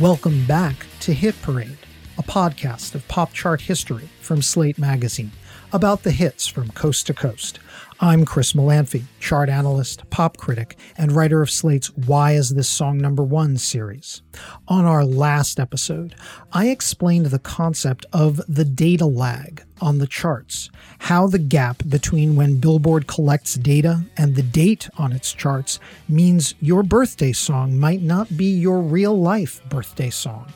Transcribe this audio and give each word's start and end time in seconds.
Welcome 0.00 0.44
back 0.46 0.74
to 1.02 1.12
Hit 1.12 1.40
Parade, 1.40 1.78
a 2.18 2.22
podcast 2.24 2.96
of 2.96 3.06
pop 3.06 3.32
chart 3.32 3.60
history 3.60 4.08
from 4.20 4.42
Slate 4.42 4.76
Magazine 4.76 5.30
about 5.74 6.04
the 6.04 6.12
hits 6.12 6.46
from 6.46 6.70
coast 6.70 7.04
to 7.08 7.12
coast. 7.12 7.58
I'm 7.98 8.24
Chris 8.24 8.52
Molanphy, 8.52 9.06
chart 9.18 9.48
analyst, 9.48 10.08
pop 10.08 10.36
critic, 10.36 10.78
and 10.96 11.10
writer 11.10 11.42
of 11.42 11.50
Slate's 11.50 11.88
Why 11.96 12.32
Is 12.32 12.50
This 12.50 12.68
Song 12.68 12.96
Number 12.96 13.24
One 13.24 13.56
series. 13.56 14.22
On 14.68 14.84
our 14.84 15.04
last 15.04 15.58
episode, 15.58 16.14
I 16.52 16.68
explained 16.68 17.26
the 17.26 17.40
concept 17.40 18.06
of 18.12 18.40
the 18.48 18.64
data 18.64 19.04
lag 19.04 19.64
on 19.80 19.98
the 19.98 20.06
charts, 20.06 20.70
how 21.00 21.26
the 21.26 21.40
gap 21.40 21.82
between 21.88 22.36
when 22.36 22.60
Billboard 22.60 23.08
collects 23.08 23.54
data 23.54 24.04
and 24.16 24.36
the 24.36 24.42
date 24.42 24.88
on 24.96 25.10
its 25.10 25.32
charts 25.32 25.80
means 26.08 26.54
your 26.60 26.84
birthday 26.84 27.32
song 27.32 27.76
might 27.76 28.00
not 28.00 28.36
be 28.36 28.46
your 28.46 28.80
real 28.80 29.18
life 29.20 29.60
birthday 29.68 30.10
song. 30.10 30.52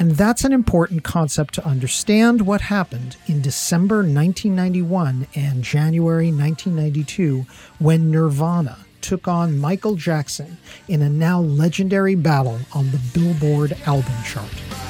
And 0.00 0.12
that's 0.12 0.44
an 0.44 0.52
important 0.54 1.04
concept 1.04 1.52
to 1.56 1.66
understand 1.66 2.46
what 2.46 2.62
happened 2.62 3.18
in 3.26 3.42
December 3.42 3.96
1991 3.96 5.26
and 5.34 5.62
January 5.62 6.32
1992 6.32 7.44
when 7.78 8.10
Nirvana 8.10 8.78
took 9.02 9.28
on 9.28 9.58
Michael 9.58 9.96
Jackson 9.96 10.56
in 10.88 11.02
a 11.02 11.10
now 11.10 11.38
legendary 11.38 12.14
battle 12.14 12.60
on 12.72 12.90
the 12.92 13.00
Billboard 13.12 13.76
album 13.84 14.14
chart. 14.24 14.89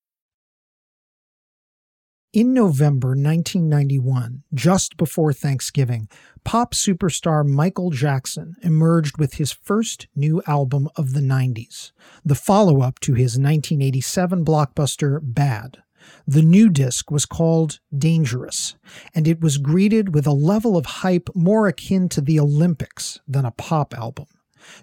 In 2.33 2.53
November 2.53 3.09
1991, 3.09 4.43
just 4.53 4.95
before 4.95 5.33
Thanksgiving, 5.33 6.07
pop 6.45 6.73
superstar 6.73 7.45
Michael 7.45 7.89
Jackson 7.89 8.55
emerged 8.61 9.17
with 9.17 9.33
his 9.33 9.51
first 9.51 10.07
new 10.15 10.41
album 10.47 10.87
of 10.95 11.11
the 11.11 11.19
90s, 11.19 11.91
the 12.23 12.33
follow 12.33 12.79
up 12.79 13.01
to 13.01 13.15
his 13.15 13.37
1987 13.37 14.45
blockbuster 14.45 15.19
Bad. 15.21 15.79
The 16.25 16.41
new 16.41 16.69
disc 16.69 17.11
was 17.11 17.25
called 17.25 17.81
Dangerous, 17.93 18.77
and 19.13 19.27
it 19.27 19.41
was 19.41 19.57
greeted 19.57 20.15
with 20.15 20.25
a 20.25 20.31
level 20.31 20.77
of 20.77 20.85
hype 20.85 21.29
more 21.35 21.67
akin 21.67 22.07
to 22.07 22.21
the 22.21 22.39
Olympics 22.39 23.19
than 23.27 23.43
a 23.43 23.51
pop 23.51 23.93
album. 23.93 24.27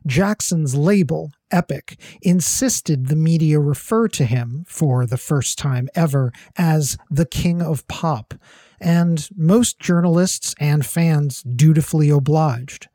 Jackson's 0.07 0.75
label, 0.75 1.33
Epic, 1.51 1.99
insisted 2.23 3.07
the 3.07 3.17
media 3.17 3.61
refer 3.61 4.09
to 4.09 4.25
him, 4.25 4.65
for 4.69 5.07
the 5.07 5.17
first 5.17 5.59
time 5.59 5.89
ever, 5.95 6.33
as 6.57 6.97
the 7.11 7.27
King 7.27 7.63
of 7.63 7.87
Pop, 7.89 8.35
and 8.81 9.29
most 9.37 9.79
journalists 9.79 10.55
and 10.59 10.85
fans 10.85 11.43
dutifully 11.43 12.11
obliged. 12.11 12.89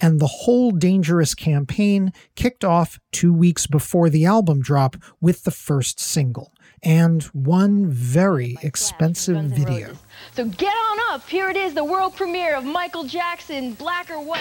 And 0.00 0.20
the 0.20 0.26
whole 0.26 0.70
Dangerous 0.70 1.34
campaign 1.34 2.12
kicked 2.34 2.64
off 2.64 2.98
two 3.12 3.32
weeks 3.32 3.66
before 3.66 4.10
the 4.10 4.26
album 4.26 4.60
drop 4.60 4.96
with 5.20 5.44
the 5.44 5.50
first 5.50 6.00
single 6.00 6.52
and 6.84 7.22
one 7.24 7.86
very 7.90 8.56
expensive 8.62 9.42
video. 9.44 9.94
So 10.32 10.44
get 10.44 10.72
on 10.72 10.98
up. 11.14 11.28
Here 11.28 11.48
it 11.50 11.56
is, 11.56 11.74
the 11.74 11.84
world 11.84 12.14
premiere 12.14 12.54
of 12.54 12.64
Michael 12.64 13.04
Jackson, 13.04 13.72
Black 13.72 14.10
or 14.10 14.20
White. 14.20 14.40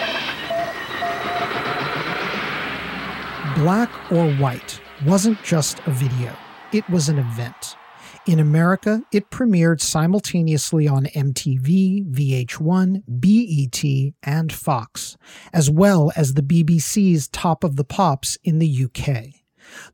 Black 3.55 4.11
or 4.11 4.31
White 4.35 4.81
wasn't 5.05 5.41
just 5.43 5.79
a 5.85 5.91
video, 5.91 6.35
it 6.71 6.87
was 6.89 7.09
an 7.09 7.19
event. 7.19 7.75
In 8.25 8.39
America, 8.39 9.03
it 9.11 9.29
premiered 9.29 9.81
simultaneously 9.81 10.87
on 10.87 11.07
MTV, 11.07 12.09
VH1, 12.09 13.03
BET, 13.19 14.13
and 14.23 14.53
Fox, 14.53 15.17
as 15.51 15.69
well 15.69 16.09
as 16.15 16.33
the 16.33 16.41
BBC's 16.41 17.27
Top 17.27 17.65
of 17.65 17.75
the 17.75 17.83
Pops 17.83 18.37
in 18.45 18.59
the 18.59 18.85
UK. 18.85 19.42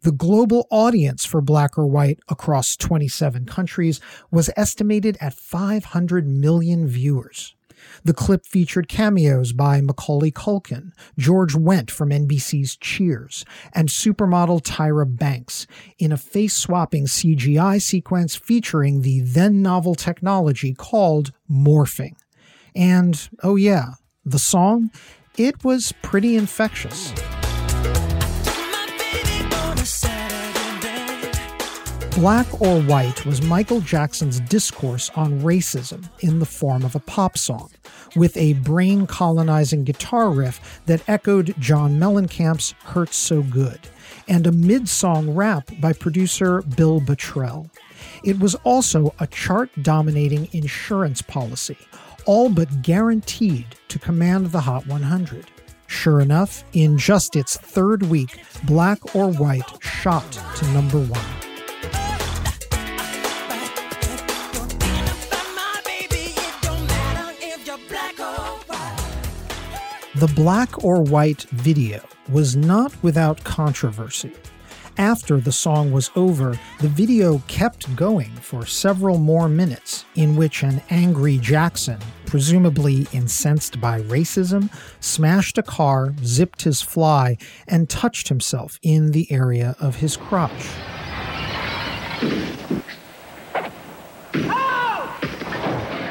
The 0.01 0.11
global 0.11 0.67
audience 0.69 1.25
for 1.25 1.41
Black 1.41 1.77
or 1.77 1.87
White 1.87 2.19
across 2.29 2.75
27 2.75 3.45
countries 3.45 3.99
was 4.31 4.49
estimated 4.55 5.17
at 5.19 5.33
500 5.33 6.27
million 6.27 6.87
viewers. 6.87 7.55
The 8.03 8.13
clip 8.13 8.45
featured 8.45 8.87
cameos 8.87 9.53
by 9.53 9.81
Macaulay 9.81 10.31
Culkin, 10.31 10.91
George 11.17 11.53
Wendt 11.53 11.91
from 11.91 12.09
NBC's 12.09 12.75
Cheers, 12.75 13.45
and 13.73 13.89
supermodel 13.89 14.61
Tyra 14.61 15.05
Banks 15.05 15.67
in 15.97 16.11
a 16.11 16.17
face 16.17 16.55
swapping 16.55 17.05
CGI 17.05 17.81
sequence 17.81 18.35
featuring 18.35 19.01
the 19.01 19.21
then 19.21 19.61
novel 19.61 19.95
technology 19.95 20.73
called 20.73 21.31
morphing. 21.49 22.15
And 22.75 23.29
oh, 23.43 23.55
yeah, 23.55 23.93
the 24.25 24.39
song? 24.39 24.91
It 25.37 25.63
was 25.63 25.93
pretty 26.01 26.35
infectious. 26.35 27.13
Black 32.11 32.59
or 32.59 32.81
White 32.81 33.25
was 33.25 33.41
Michael 33.41 33.79
Jackson's 33.81 34.39
discourse 34.41 35.09
on 35.15 35.41
racism 35.41 36.09
in 36.19 36.39
the 36.39 36.45
form 36.45 36.83
of 36.83 36.95
a 36.95 36.99
pop 36.99 37.37
song, 37.37 37.69
with 38.15 38.35
a 38.35 38.53
brain 38.53 39.07
colonizing 39.07 39.83
guitar 39.85 40.29
riff 40.29 40.81
that 40.85 41.07
echoed 41.07 41.55
John 41.59 41.97
Mellencamp's 41.99 42.73
Hurt 42.83 43.13
So 43.13 43.41
Good, 43.43 43.79
and 44.27 44.47
a 44.47 44.51
mid 44.51 44.89
song 44.89 45.33
rap 45.33 45.69
by 45.79 45.93
producer 45.93 46.61
Bill 46.63 46.99
Bottrell. 46.99 47.69
It 48.25 48.39
was 48.39 48.55
also 48.55 49.13
a 49.19 49.27
chart 49.27 49.69
dominating 49.81 50.49
insurance 50.51 51.21
policy, 51.21 51.77
all 52.25 52.49
but 52.49 52.81
guaranteed 52.81 53.67
to 53.87 53.99
command 53.99 54.47
the 54.47 54.61
Hot 54.61 54.85
100. 54.87 55.45
Sure 55.87 56.19
enough, 56.19 56.63
in 56.73 56.97
just 56.97 57.35
its 57.35 57.55
third 57.55 58.03
week, 58.03 58.41
Black 58.65 59.15
or 59.15 59.31
White 59.31 59.81
shot 59.81 60.29
to 60.55 60.67
number 60.71 60.99
one. 60.99 61.48
The 70.19 70.27
black 70.35 70.83
or 70.83 71.01
white 71.01 71.43
video 71.43 72.01
was 72.29 72.53
not 72.53 72.91
without 73.01 73.41
controversy. 73.45 74.33
After 74.97 75.39
the 75.39 75.53
song 75.53 75.93
was 75.93 76.11
over, 76.13 76.59
the 76.81 76.89
video 76.89 77.41
kept 77.47 77.95
going 77.95 78.31
for 78.41 78.65
several 78.65 79.17
more 79.17 79.47
minutes, 79.47 80.03
in 80.15 80.35
which 80.35 80.61
an 80.61 80.81
angry 80.89 81.37
Jackson, 81.37 81.99
presumably 82.25 83.07
incensed 83.13 83.79
by 83.79 84.01
racism, 84.01 84.69
smashed 84.99 85.57
a 85.57 85.63
car, 85.63 86.13
zipped 86.21 86.63
his 86.63 86.81
fly, 86.81 87.37
and 87.69 87.89
touched 87.89 88.27
himself 88.27 88.77
in 88.83 89.11
the 89.11 89.31
area 89.31 89.77
of 89.79 89.95
his 89.95 90.17
crotch. 90.17 90.67
Ah! 94.35 94.68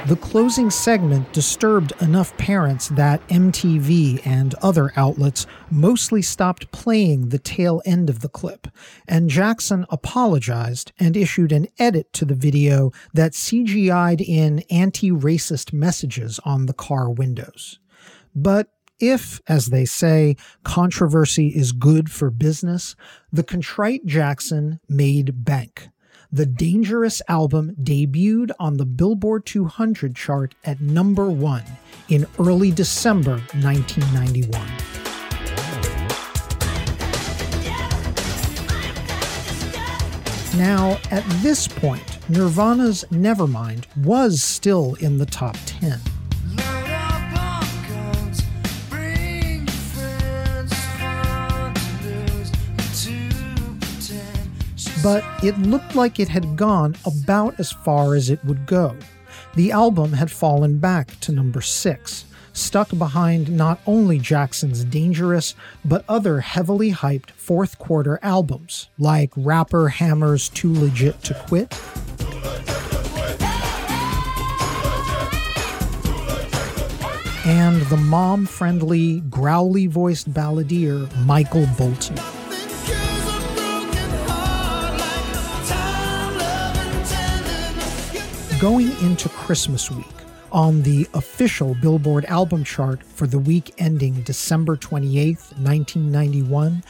The 0.09 0.17
closing 0.17 0.71
segment 0.71 1.35
disturbed 1.35 1.93
enough 2.01 2.35
parents 2.39 2.89
that 2.89 3.21
MTV 3.29 4.27
and 4.27 4.55
other 4.63 4.91
outlets 4.97 5.47
mostly 5.71 6.23
stopped 6.23 6.73
playing 6.73 7.29
the 7.29 7.39
tail 7.39 7.83
end 7.85 8.09
of 8.09 8.21
the 8.21 8.31
clip, 8.31 8.69
and 9.07 9.29
Jackson 9.29 9.85
apologized 9.91 10.93
and 10.99 11.15
issued 11.15 11.53
an 11.53 11.67
edit 11.79 12.11
to 12.15 12.25
the 12.25 12.35
video 12.35 12.91
that 13.13 13.33
CGI'd 13.33 14.23
in 14.23 14.61
anti 14.71 15.11
racist 15.11 15.75
messages 15.75 16.41
on 16.43 16.65
the 16.65 16.73
car 16.73 17.11
windows. 17.11 17.79
But 18.35 18.69
if, 18.99 19.43
as 19.47 19.67
they 19.67 19.85
say, 19.85 20.37
controversy 20.65 21.49
is 21.49 21.73
good 21.73 22.11
for 22.11 22.31
business, 22.31 22.97
the 23.31 23.45
contrite 23.45 24.07
Jackson 24.07 24.81
made 24.89 25.45
bank 25.45 25.91
the 26.31 26.45
Dangerous 26.45 27.23
album 27.29 27.75
debuted 27.83 28.51
on 28.61 28.77
the 28.77 28.85
Billboard 28.85 29.47
200 29.47 30.15
chart 30.15 30.55
at 30.65 30.81
number 30.81 31.31
one 31.31 31.65
in 32.09 32.27
early 32.39 32.71
December 32.71 33.39
1991. 33.55 34.67
Now, 40.59 40.99
at 41.11 41.25
this 41.41 41.69
point, 41.69 42.19
Nirvana's 42.29 43.05
Nevermind 43.11 43.85
was 44.05 44.43
still 44.43 44.97
in 44.97 45.17
the 45.19 45.27
top 45.27 45.57
10. 45.67 46.01
But 55.03 55.25
it 55.43 55.59
looked 55.59 55.95
like 55.95 56.19
it 56.19 56.29
had 56.29 56.57
gone 56.57 56.97
about 57.05 57.59
as 57.59 57.73
far 57.73 58.15
as 58.15 58.31
it 58.31 58.45
would 58.45 58.67
go. 58.67 58.97
The 59.55 59.73
album 59.73 60.13
had 60.13 60.31
fallen 60.31 60.79
back 60.79 61.19
to 61.21 61.33
number 61.33 61.61
six, 61.61 62.25
stuck 62.53 62.97
behind 62.97 63.51
not 63.51 63.81
only 63.87 64.19
Jackson's 64.19 64.85
Dangerous, 64.85 65.55
but 65.85 66.05
other 66.09 66.41
heavily 66.41 66.93
hyped 66.93 67.31
fourth 67.31 67.79
quarter 67.79 68.19
albums 68.23 68.89
like 68.99 69.33
rapper 69.37 69.89
Hammer's 69.89 70.49
Too 70.49 70.73
Legit 70.73 71.23
to 71.25 71.35
Quit. 71.47 71.75
And 77.47 77.81
the 77.83 77.97
mom 77.97 78.45
friendly, 78.45 79.21
growly 79.21 79.87
voiced 79.87 80.33
balladeer 80.35 81.09
Michael 81.25 81.67
Bolton. 81.79 82.19
Going 88.61 88.91
into 89.03 89.29
Christmas 89.29 89.89
week, 89.89 90.05
on 90.51 90.83
the 90.83 91.07
official 91.15 91.77
Billboard 91.77 92.25
album 92.25 92.65
chart 92.65 93.05
for 93.05 93.29
the 93.29 93.39
week 93.39 93.73
ending 93.79 94.23
December 94.23 94.75
28, 94.75 95.37
1991, 95.37 96.83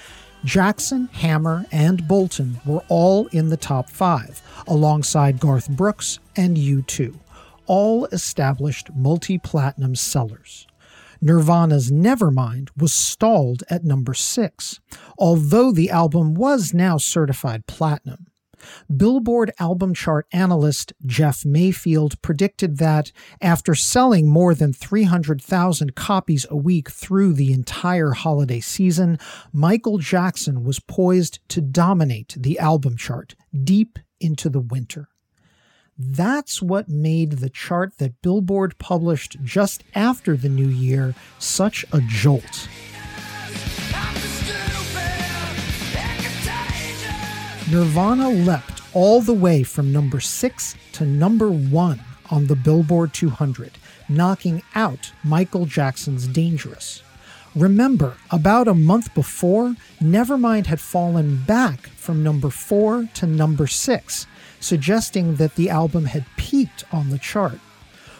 Jackson, 0.46 1.10
Hammer, 1.12 1.66
and 1.70 2.08
Bolton 2.08 2.58
were 2.64 2.82
all 2.88 3.26
in 3.26 3.50
the 3.50 3.58
top 3.58 3.90
five, 3.90 4.40
alongside 4.66 5.40
Garth 5.40 5.68
Brooks 5.68 6.20
and 6.36 6.56
U2, 6.56 7.14
all 7.66 8.06
established 8.06 8.88
multi 8.94 9.36
platinum 9.36 9.94
sellers. 9.94 10.66
Nirvana's 11.20 11.90
Nevermind 11.90 12.70
was 12.78 12.94
stalled 12.94 13.62
at 13.68 13.84
number 13.84 14.14
six, 14.14 14.80
although 15.18 15.70
the 15.70 15.90
album 15.90 16.32
was 16.32 16.72
now 16.72 16.96
certified 16.96 17.66
platinum. 17.66 18.27
Billboard 18.94 19.52
album 19.58 19.94
chart 19.94 20.26
analyst 20.32 20.92
Jeff 21.06 21.44
Mayfield 21.44 22.20
predicted 22.22 22.78
that 22.78 23.12
after 23.40 23.74
selling 23.74 24.28
more 24.28 24.54
than 24.54 24.72
300,000 24.72 25.94
copies 25.94 26.46
a 26.50 26.56
week 26.56 26.90
through 26.90 27.32
the 27.34 27.52
entire 27.52 28.12
holiday 28.12 28.60
season, 28.60 29.18
Michael 29.52 29.98
Jackson 29.98 30.64
was 30.64 30.80
poised 30.80 31.40
to 31.48 31.60
dominate 31.60 32.36
the 32.38 32.58
album 32.58 32.96
chart 32.96 33.34
deep 33.64 33.98
into 34.20 34.48
the 34.48 34.60
winter. 34.60 35.08
That's 35.98 36.62
what 36.62 36.88
made 36.88 37.32
the 37.32 37.50
chart 37.50 37.98
that 37.98 38.22
Billboard 38.22 38.78
published 38.78 39.36
just 39.42 39.82
after 39.96 40.36
the 40.36 40.48
new 40.48 40.68
year 40.68 41.14
such 41.40 41.84
a 41.92 42.00
jolt. 42.00 42.68
Nirvana 47.70 48.30
leapt 48.30 48.80
all 48.94 49.20
the 49.20 49.34
way 49.34 49.62
from 49.62 49.92
number 49.92 50.20
6 50.20 50.74
to 50.92 51.04
number 51.04 51.50
1 51.50 52.00
on 52.30 52.46
the 52.46 52.56
Billboard 52.56 53.12
200, 53.12 53.72
knocking 54.08 54.62
out 54.74 55.12
Michael 55.22 55.66
Jackson's 55.66 56.26
Dangerous. 56.26 57.02
Remember, 57.54 58.16
about 58.30 58.68
a 58.68 58.74
month 58.74 59.12
before, 59.14 59.76
Nevermind 60.00 60.64
had 60.64 60.80
fallen 60.80 61.42
back 61.44 61.88
from 61.88 62.22
number 62.22 62.48
4 62.48 63.10
to 63.12 63.26
number 63.26 63.66
6, 63.66 64.26
suggesting 64.60 65.34
that 65.34 65.56
the 65.56 65.68
album 65.68 66.06
had 66.06 66.24
peaked 66.38 66.84
on 66.90 67.10
the 67.10 67.18
chart. 67.18 67.58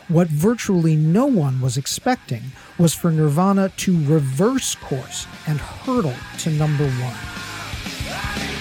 What 0.08 0.28
virtually 0.28 0.94
no 0.94 1.24
one 1.24 1.62
was 1.62 1.78
expecting 1.78 2.42
was 2.76 2.92
for 2.92 3.10
Nirvana 3.10 3.70
to 3.78 4.04
reverse 4.04 4.74
course 4.74 5.26
and 5.46 5.58
hurtle 5.58 6.14
to 6.40 6.50
number 6.50 6.84
1. 6.86 8.57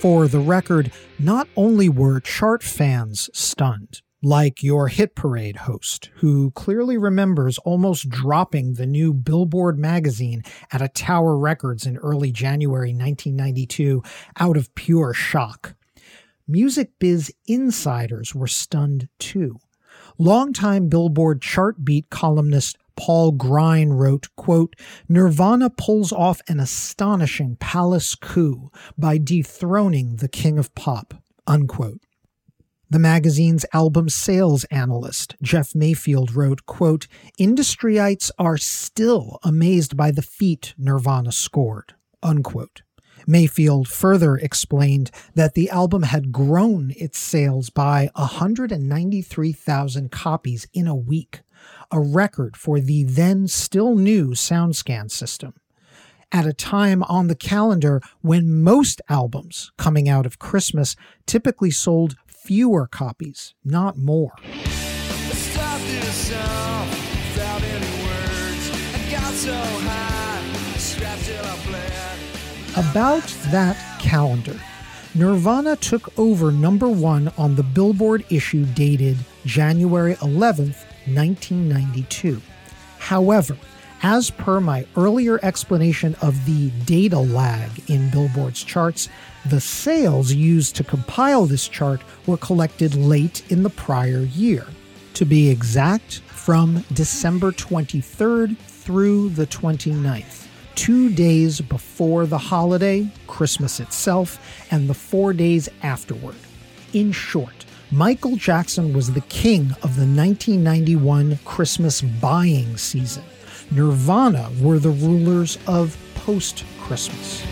For 0.00 0.28
the 0.28 0.40
record, 0.40 0.92
not 1.18 1.46
only 1.56 1.90
were 1.90 2.20
chart 2.20 2.62
fans 2.62 3.28
stunned, 3.34 4.00
like 4.22 4.62
your 4.62 4.88
Hit 4.88 5.14
Parade 5.14 5.56
host, 5.56 6.08
who 6.14 6.52
clearly 6.52 6.96
remembers 6.96 7.58
almost 7.58 8.08
dropping 8.08 8.72
the 8.72 8.86
new 8.86 9.12
Billboard 9.12 9.78
magazine 9.78 10.42
at 10.72 10.80
a 10.80 10.88
Tower 10.88 11.36
Records 11.36 11.84
in 11.84 11.98
early 11.98 12.32
January 12.32 12.94
1992 12.94 14.02
out 14.38 14.56
of 14.56 14.74
pure 14.74 15.12
shock. 15.12 15.74
Music 16.48 16.92
biz 16.98 17.30
insiders 17.46 18.34
were 18.34 18.48
stunned 18.48 19.10
too. 19.18 19.58
Longtime 20.16 20.88
Billboard 20.88 21.42
chart 21.42 21.84
beat 21.84 22.08
columnist 22.08 22.78
Paul 22.96 23.32
Grein 23.32 23.90
wrote, 23.90 24.28
quote, 24.36 24.76
Nirvana 25.08 25.70
pulls 25.70 26.12
off 26.12 26.40
an 26.48 26.60
astonishing 26.60 27.56
palace 27.56 28.14
coup 28.14 28.70
by 28.96 29.18
dethroning 29.18 30.16
the 30.16 30.28
king 30.28 30.58
of 30.58 30.74
pop, 30.74 31.14
unquote. 31.46 32.00
The 32.90 32.98
magazine's 32.98 33.64
album 33.72 34.08
sales 34.08 34.64
analyst, 34.64 35.36
Jeff 35.40 35.76
Mayfield, 35.76 36.34
wrote, 36.34 36.66
quote, 36.66 37.06
Industryites 37.38 38.32
are 38.36 38.56
still 38.56 39.38
amazed 39.44 39.96
by 39.96 40.10
the 40.10 40.22
feat 40.22 40.74
Nirvana 40.76 41.30
scored, 41.30 41.94
unquote. 42.20 42.82
Mayfield 43.26 43.86
further 43.86 44.36
explained 44.36 45.10
that 45.34 45.54
the 45.54 45.70
album 45.70 46.02
had 46.02 46.32
grown 46.32 46.92
its 46.96 47.18
sales 47.18 47.70
by 47.70 48.10
193,000 48.16 50.10
copies 50.10 50.66
in 50.72 50.86
a 50.88 50.94
week, 50.96 51.42
a 51.90 52.00
record 52.00 52.56
for 52.56 52.80
the 52.80 53.04
then 53.04 53.48
still 53.48 53.94
new 53.94 54.30
SoundScan 54.30 55.10
system. 55.10 55.54
At 56.32 56.46
a 56.46 56.52
time 56.52 57.02
on 57.04 57.26
the 57.26 57.34
calendar 57.34 58.00
when 58.20 58.62
most 58.62 59.00
albums 59.08 59.72
coming 59.76 60.08
out 60.08 60.26
of 60.26 60.38
Christmas 60.38 60.94
typically 61.26 61.70
sold 61.70 62.16
fewer 62.26 62.86
copies, 62.86 63.54
not 63.64 63.96
more. 63.98 64.34
About 72.76 73.26
that 73.50 73.76
calendar, 74.00 74.60
Nirvana 75.14 75.74
took 75.74 76.16
over 76.18 76.52
number 76.52 76.88
one 76.88 77.32
on 77.36 77.56
the 77.56 77.64
Billboard 77.64 78.24
issue 78.30 78.64
dated 78.64 79.16
January 79.44 80.14
11th, 80.16 80.84
1992. 81.14 82.40
However, 82.98 83.56
as 84.02 84.30
per 84.30 84.60
my 84.60 84.86
earlier 84.96 85.38
explanation 85.42 86.16
of 86.22 86.46
the 86.46 86.70
data 86.86 87.18
lag 87.18 87.70
in 87.90 88.10
Billboard's 88.10 88.64
charts, 88.64 89.08
the 89.46 89.60
sales 89.60 90.32
used 90.32 90.76
to 90.76 90.84
compile 90.84 91.46
this 91.46 91.68
chart 91.68 92.00
were 92.26 92.36
collected 92.38 92.94
late 92.94 93.42
in 93.50 93.62
the 93.62 93.70
prior 93.70 94.20
year. 94.20 94.66
To 95.14 95.24
be 95.26 95.50
exact, 95.50 96.20
from 96.40 96.82
December 96.94 97.52
23rd 97.52 98.56
through 98.56 99.28
the 99.28 99.46
29th, 99.46 100.46
two 100.74 101.10
days 101.10 101.60
before 101.60 102.24
the 102.24 102.38
holiday, 102.38 103.06
Christmas 103.26 103.78
itself, 103.80 104.66
and 104.70 104.88
the 104.88 104.94
four 104.94 105.34
days 105.34 105.68
afterward. 105.82 106.36
In 106.94 107.12
short, 107.12 107.66
Michael 107.92 108.36
Jackson 108.36 108.92
was 108.92 109.12
the 109.12 109.20
king 109.22 109.62
of 109.82 109.96
the 109.96 110.06
1991 110.06 111.40
Christmas 111.44 112.00
buying 112.00 112.76
season. 112.76 113.24
Nirvana 113.72 114.48
were 114.60 114.78
the 114.78 114.90
rulers 114.90 115.58
of 115.66 115.98
post 116.14 116.64
Christmas. 116.78 117.42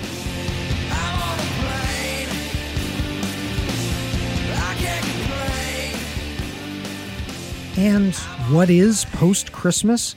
And 7.77 8.15
what 8.55 8.71
is 8.71 9.07
post 9.07 9.51
Christmas? 9.51 10.15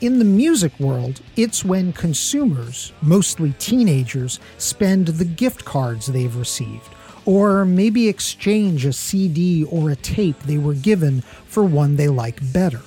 In 0.00 0.18
the 0.18 0.24
music 0.24 0.72
world, 0.80 1.20
it's 1.36 1.64
when 1.64 1.92
consumers, 1.92 2.92
mostly 3.00 3.52
teenagers, 3.60 4.40
spend 4.58 5.06
the 5.06 5.24
gift 5.24 5.64
cards 5.64 6.06
they've 6.08 6.34
received 6.34 6.88
or 7.24 7.64
maybe 7.64 8.08
exchange 8.08 8.84
a 8.84 8.92
CD 8.92 9.64
or 9.64 9.90
a 9.90 9.96
tape 9.96 10.38
they 10.40 10.58
were 10.58 10.74
given 10.74 11.22
for 11.46 11.64
one 11.64 11.96
they 11.96 12.08
like 12.08 12.52
better. 12.52 12.80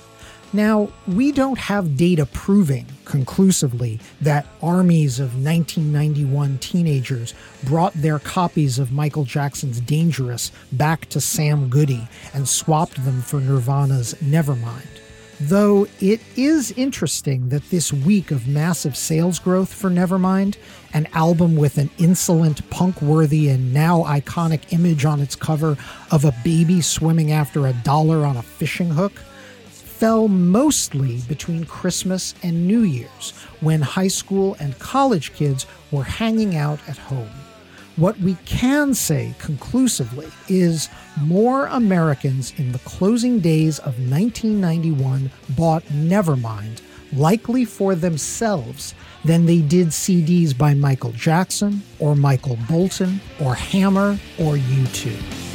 Now, 0.54 0.89
we 1.06 1.34
don't 1.34 1.58
have 1.58 1.98
data 1.98 2.25
proving 2.25 2.86
conclusively 3.04 4.00
that 4.22 4.48
armies 4.62 5.20
of 5.20 5.36
1991 5.36 6.60
teenagers 6.60 7.34
brought 7.65 7.92
their 7.94 8.20
copies 8.20 8.80
of 8.80 8.92
Michael 8.92 9.25
Jackson's 9.25 9.82
Dangerous 9.82 10.54
back 10.72 11.08
to 11.10 11.20
Sam 11.20 11.68
Goody 11.68 12.08
and 12.34 12.48
swapped 12.48 13.04
them 13.04 13.22
for 13.22 13.42
Nirvana's 13.42 14.13
Nevermind. 14.24 15.04
Though 15.39 15.86
it 16.00 16.22
is 16.38 16.72
interesting 16.72 17.50
that 17.50 17.70
this 17.70 17.92
week 17.92 18.32
of 18.32 18.48
massive 18.48 18.96
sales 18.96 19.38
growth 19.38 19.74
for 19.74 19.89
Nevermind, 19.89 20.56
an 20.94 21.10
album 21.12 21.58
with 21.58 21.77
an 21.77 21.89
insolent, 21.98 22.68
punk 22.70 23.01
worthy, 23.01 23.50
and 23.50 23.74
now 23.74 24.04
iconic 24.04 24.72
image 24.72 25.04
on 25.04 25.20
its 25.20 25.36
cover 25.36 25.77
of 26.10 26.24
a 26.24 26.34
baby 26.46 26.80
swimming 26.80 27.34
after 27.34 27.68
a 27.68 27.74
dollar 27.74 28.25
on 28.25 28.38
a 28.38 28.42
fishing 28.42 28.89
hook, 28.89 29.12
fell 29.68 30.30
mostly 30.30 31.20
between 31.27 31.65
Christmas 31.65 32.34
and 32.42 32.65
New 32.65 32.84
Year's, 32.84 33.32
when 33.60 33.82
high 33.82 34.08
school 34.08 34.56
and 34.62 34.80
college 34.80 35.34
kids 35.34 35.65
were 35.92 36.04
hanging 36.04 36.56
out 36.56 36.80
at 36.88 36.98
home. 36.98 37.30
What 37.98 38.20
we 38.20 38.36
can 38.46 38.94
say 38.94 39.34
conclusively 39.40 40.28
is 40.50 40.90
more 41.22 41.68
Americans 41.68 42.52
in 42.58 42.74
the 42.74 42.80
closing 42.80 43.40
days 43.40 43.80
of 43.80 43.98
1991 44.00 45.32
bought 45.52 45.86
Nevermind, 45.86 46.82
likely 47.14 47.64
for 47.64 47.96
themselves, 47.96 48.94
than 49.24 49.46
they 49.46 49.62
did 49.62 49.88
CDs 49.88 50.58
by 50.58 50.74
Michael 50.74 51.14
Jackson 51.14 51.84
or 52.00 52.18
Michael 52.18 52.58
Bolton 52.68 53.22
or 53.40 53.56
Hammer 53.56 54.20
or 54.40 54.56
U2. 54.56 55.54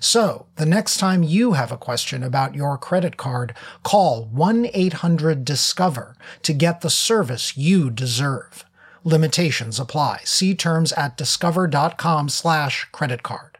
So, 0.00 0.46
the 0.56 0.66
next 0.66 0.98
time 0.98 1.22
you 1.22 1.52
have 1.52 1.72
a 1.72 1.76
question 1.76 2.22
about 2.22 2.54
your 2.54 2.78
credit 2.78 3.16
card, 3.16 3.54
call 3.82 4.24
1 4.24 4.68
800 4.72 5.44
Discover 5.44 6.16
to 6.42 6.52
get 6.52 6.80
the 6.80 6.90
service 6.90 7.56
you 7.56 7.90
deserve. 7.90 8.64
Limitations 9.04 9.80
apply. 9.80 10.20
See 10.24 10.54
terms 10.54 10.92
at 10.92 11.16
discover.com/slash 11.16 12.88
credit 12.92 13.22
card. 13.22 13.58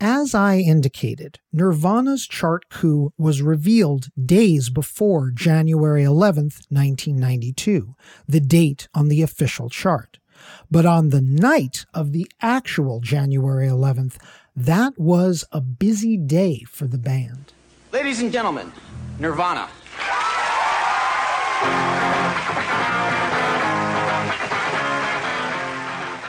As 0.00 0.32
I 0.32 0.58
indicated, 0.58 1.40
Nirvana's 1.52 2.28
chart 2.28 2.68
coup 2.70 3.12
was 3.18 3.42
revealed 3.42 4.10
days 4.14 4.70
before 4.70 5.32
January 5.32 6.04
11th, 6.04 6.66
1992, 6.70 7.96
the 8.28 8.38
date 8.38 8.86
on 8.94 9.08
the 9.08 9.22
official 9.22 9.68
chart. 9.68 10.20
But 10.70 10.84
on 10.84 11.08
the 11.08 11.22
night 11.22 11.86
of 11.94 12.12
the 12.12 12.30
actual 12.42 13.00
January 13.00 13.68
11th, 13.68 14.16
that 14.54 14.98
was 14.98 15.44
a 15.50 15.62
busy 15.62 16.18
day 16.18 16.64
for 16.68 16.86
the 16.86 16.98
band. 16.98 17.52
Ladies 17.90 18.20
and 18.20 18.30
gentlemen, 18.30 18.70
Nirvana. 19.18 19.68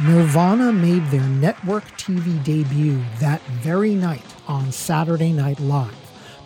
Nirvana 0.02 0.72
made 0.72 1.06
their 1.08 1.22
network 1.22 1.84
TV 1.98 2.42
debut 2.46 3.04
that 3.20 3.42
very 3.62 3.94
night 3.94 4.24
on 4.48 4.72
Saturday 4.72 5.34
Night 5.34 5.60
Live, 5.60 5.94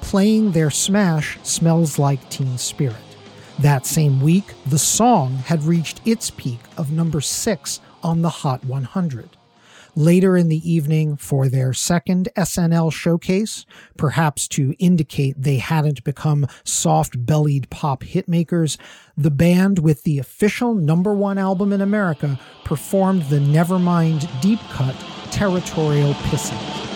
playing 0.01 0.51
their 0.51 0.71
smash 0.71 1.37
Smells 1.43 1.99
Like 1.99 2.27
Teen 2.31 2.57
Spirit. 2.57 2.95
That 3.59 3.85
same 3.85 4.19
week, 4.19 4.53
the 4.65 4.79
song 4.79 5.35
had 5.35 5.63
reached 5.63 6.01
its 6.05 6.31
peak 6.31 6.59
of 6.77 6.91
number 6.91 7.21
six 7.21 7.79
on 8.01 8.21
the 8.21 8.29
Hot 8.29 8.65
100. 8.65 9.29
Later 9.95 10.35
in 10.35 10.49
the 10.49 10.69
evening, 10.69 11.17
for 11.17 11.47
their 11.47 11.71
second 11.71 12.27
SNL 12.35 12.91
showcase, 12.91 13.63
perhaps 13.95 14.47
to 14.49 14.73
indicate 14.79 15.35
they 15.39 15.57
hadn't 15.57 16.03
become 16.03 16.47
soft 16.63 17.27
bellied 17.27 17.69
pop 17.69 18.01
hitmakers, 18.01 18.77
the 19.15 19.29
band 19.29 19.77
with 19.77 20.01
the 20.01 20.17
official 20.17 20.73
number 20.73 21.13
one 21.13 21.37
album 21.37 21.71
in 21.71 21.81
America 21.81 22.39
performed 22.63 23.21
the 23.23 23.39
Nevermind 23.39 24.27
deep 24.41 24.59
cut 24.71 24.95
Territorial 25.29 26.13
Pissing. 26.15 26.92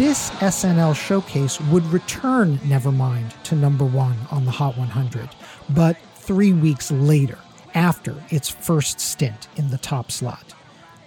This 0.00 0.30
SNL 0.30 0.96
showcase 0.96 1.60
would 1.60 1.84
return 1.92 2.56
Nevermind 2.60 3.34
to 3.42 3.54
number 3.54 3.84
one 3.84 4.16
on 4.30 4.46
the 4.46 4.50
Hot 4.50 4.78
100, 4.78 5.28
but 5.68 5.94
three 6.14 6.54
weeks 6.54 6.90
later, 6.90 7.36
after 7.74 8.14
its 8.30 8.48
first 8.48 8.98
stint 8.98 9.48
in 9.56 9.68
the 9.68 9.76
top 9.76 10.10
slot. 10.10 10.54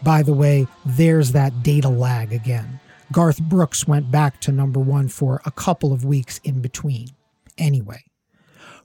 By 0.04 0.22
the 0.22 0.36
way, 0.36 0.68
there's 0.86 1.32
that 1.32 1.64
data 1.64 1.90
lag 1.90 2.34
again. 2.34 2.80
Garth 3.12 3.42
Brooks 3.42 3.88
went 3.88 4.12
back 4.12 4.40
to 4.42 4.52
number 4.52 4.80
one 4.80 5.08
for 5.08 5.42
a 5.44 5.50
couple 5.50 5.92
of 5.92 6.06
weeks 6.06 6.40
in 6.44 6.62
between. 6.62 7.08
Anyway, 7.58 8.04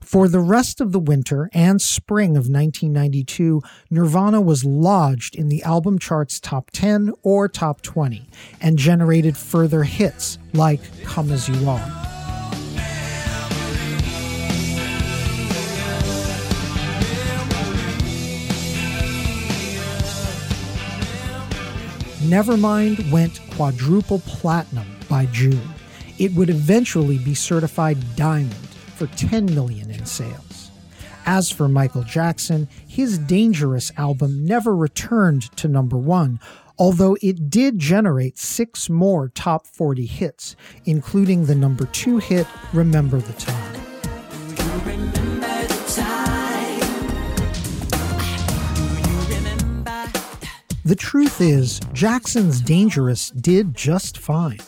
for 0.01 0.27
the 0.27 0.39
rest 0.39 0.81
of 0.81 0.91
the 0.91 0.99
winter 0.99 1.49
and 1.53 1.81
spring 1.81 2.31
of 2.31 2.49
1992, 2.49 3.61
Nirvana 3.89 4.41
was 4.41 4.65
lodged 4.65 5.35
in 5.35 5.49
the 5.49 5.63
album 5.63 5.99
chart's 5.99 6.39
top 6.39 6.71
10 6.71 7.13
or 7.23 7.47
top 7.47 7.81
20 7.81 8.27
and 8.61 8.77
generated 8.77 9.37
further 9.37 9.83
hits 9.83 10.37
like 10.53 10.81
Come 11.03 11.31
As 11.31 11.47
You 11.47 11.69
Are. 11.69 12.09
Nevermind 22.29 23.11
went 23.11 23.39
quadruple 23.51 24.19
platinum 24.19 24.85
by 25.09 25.25
June. 25.27 25.73
It 26.19 26.33
would 26.33 26.49
eventually 26.49 27.17
be 27.17 27.33
certified 27.33 27.97
diamond 28.15 28.68
for 28.99 29.07
10 29.15 29.55
million 29.55 29.89
in 29.89 30.05
sales. 30.05 30.71
As 31.25 31.49
for 31.49 31.69
Michael 31.69 32.03
Jackson, 32.03 32.67
his 32.85 33.17
Dangerous 33.17 33.93
album 33.95 34.43
never 34.43 34.75
returned 34.75 35.43
to 35.55 35.69
number 35.69 35.95
1, 35.95 36.37
although 36.77 37.15
it 37.21 37.49
did 37.49 37.79
generate 37.79 38.37
6 38.37 38.89
more 38.89 39.29
top 39.29 39.65
40 39.65 40.05
hits, 40.05 40.57
including 40.83 41.45
the 41.45 41.55
number 41.55 41.85
2 41.85 42.17
hit 42.17 42.45
Remember 42.73 43.21
the 43.21 43.31
Time. 43.31 43.73
The 50.83 50.95
truth 50.97 51.39
is, 51.39 51.79
Jackson's 51.93 52.59
Dangerous 52.59 53.29
did 53.29 53.75
just 53.75 54.17
fine. 54.17 54.59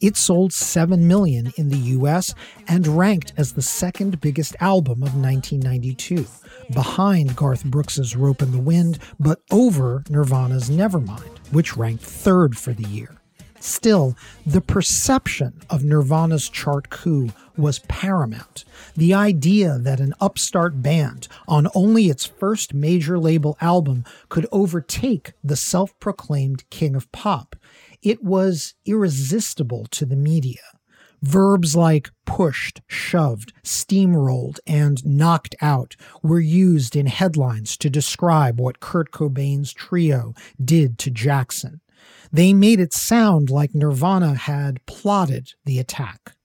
It 0.00 0.16
sold 0.16 0.54
7 0.54 1.06
million 1.06 1.52
in 1.56 1.68
the 1.68 1.76
US 1.98 2.34
and 2.66 2.86
ranked 2.86 3.34
as 3.36 3.52
the 3.52 3.60
second 3.60 4.18
biggest 4.22 4.56
album 4.58 5.02
of 5.02 5.14
1992, 5.14 6.26
behind 6.72 7.36
Garth 7.36 7.64
Brooks's 7.66 8.16
Ropin' 8.16 8.50
the 8.50 8.58
Wind, 8.58 8.98
but 9.18 9.42
over 9.50 10.02
Nirvana's 10.08 10.70
Nevermind, 10.70 11.38
which 11.52 11.76
ranked 11.76 12.02
third 12.02 12.56
for 12.56 12.72
the 12.72 12.88
year. 12.88 13.20
Still, 13.60 14.16
the 14.46 14.62
perception 14.62 15.60
of 15.68 15.84
Nirvana's 15.84 16.48
chart 16.48 16.88
coup 16.88 17.28
was 17.58 17.80
paramount. 17.80 18.64
The 18.96 19.12
idea 19.12 19.76
that 19.78 20.00
an 20.00 20.14
upstart 20.18 20.80
band 20.80 21.28
on 21.46 21.68
only 21.74 22.06
its 22.06 22.24
first 22.24 22.72
major 22.72 23.18
label 23.18 23.58
album 23.60 24.04
could 24.30 24.46
overtake 24.50 25.32
the 25.44 25.56
self 25.56 25.98
proclaimed 26.00 26.64
king 26.70 26.96
of 26.96 27.12
pop 27.12 27.54
it 28.02 28.22
was 28.22 28.74
irresistible 28.86 29.86
to 29.90 30.06
the 30.06 30.16
media. 30.16 30.60
Verbs 31.22 31.76
like 31.76 32.10
pushed, 32.24 32.80
shoved, 32.86 33.52
steamrolled, 33.62 34.58
and 34.66 35.04
knocked 35.04 35.54
out 35.60 35.94
were 36.22 36.40
used 36.40 36.96
in 36.96 37.06
headlines 37.06 37.76
to 37.76 37.90
describe 37.90 38.58
what 38.58 38.80
Kurt 38.80 39.10
Cobain's 39.10 39.72
trio 39.72 40.32
did 40.62 40.98
to 40.98 41.10
Jackson. 41.10 41.82
They 42.32 42.54
made 42.54 42.80
it 42.80 42.94
sound 42.94 43.50
like 43.50 43.74
Nirvana 43.74 44.34
had 44.34 44.84
plotted 44.86 45.52
the 45.66 45.78
attack. 45.78 46.36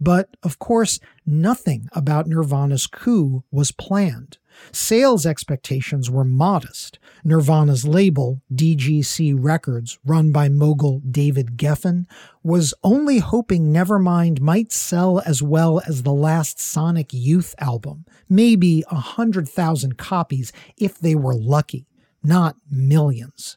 But, 0.00 0.30
of 0.42 0.58
course, 0.58 0.98
nothing 1.24 1.86
about 1.92 2.26
Nirvana's 2.26 2.88
coup 2.88 3.44
was 3.52 3.70
planned. 3.70 4.38
Sales 4.72 5.26
expectations 5.26 6.10
were 6.10 6.24
modest. 6.24 6.98
Nirvana's 7.24 7.86
label, 7.86 8.40
DGC 8.52 9.34
Records, 9.38 9.98
run 10.04 10.32
by 10.32 10.48
mogul 10.48 11.00
David 11.00 11.56
Geffen, 11.56 12.06
was 12.42 12.74
only 12.82 13.18
hoping 13.18 13.72
Nevermind 13.72 14.40
might 14.40 14.72
sell 14.72 15.20
as 15.20 15.42
well 15.42 15.80
as 15.86 16.02
the 16.02 16.12
last 16.12 16.58
Sonic 16.58 17.08
Youth 17.12 17.54
album, 17.58 18.04
maybe 18.28 18.84
a 18.90 18.96
hundred 18.96 19.48
thousand 19.48 19.98
copies 19.98 20.52
if 20.76 20.98
they 20.98 21.14
were 21.14 21.34
lucky, 21.34 21.86
not 22.22 22.56
millions. 22.70 23.56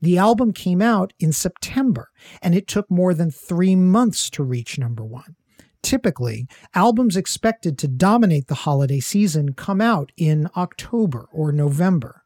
The 0.00 0.18
album 0.18 0.52
came 0.52 0.82
out 0.82 1.14
in 1.18 1.32
September, 1.32 2.10
and 2.42 2.54
it 2.54 2.66
took 2.66 2.90
more 2.90 3.14
than 3.14 3.30
three 3.30 3.74
months 3.74 4.28
to 4.30 4.42
reach 4.42 4.78
number 4.78 5.02
one. 5.02 5.36
Typically, 5.84 6.48
albums 6.74 7.14
expected 7.14 7.76
to 7.76 7.86
dominate 7.86 8.46
the 8.48 8.54
holiday 8.54 9.00
season 9.00 9.52
come 9.52 9.82
out 9.82 10.12
in 10.16 10.48
October 10.56 11.28
or 11.30 11.52
November. 11.52 12.22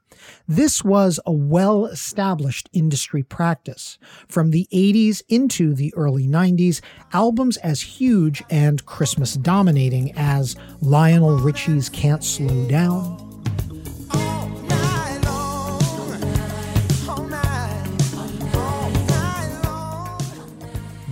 This 0.46 0.84
was 0.84 1.18
a 1.26 1.32
well 1.32 1.86
established 1.86 2.70
industry 2.72 3.24
practice. 3.24 3.98
From 4.28 4.52
the 4.52 4.68
80s 4.72 5.22
into 5.28 5.74
the 5.74 5.92
early 5.96 6.28
90s, 6.28 6.80
albums 7.12 7.56
as 7.56 7.82
huge 7.82 8.44
and 8.48 8.86
Christmas 8.86 9.34
dominating 9.34 10.12
as 10.16 10.54
Lionel 10.80 11.38
Richie's 11.38 11.88
Can't 11.88 12.22
Slow 12.22 12.68
Down, 12.68 13.27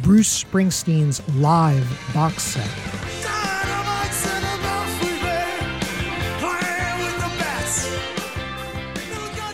Bruce 0.07 0.45
Springsteen's 0.45 1.21
live 1.35 1.85
box 2.15 2.45
set. 2.45 2.71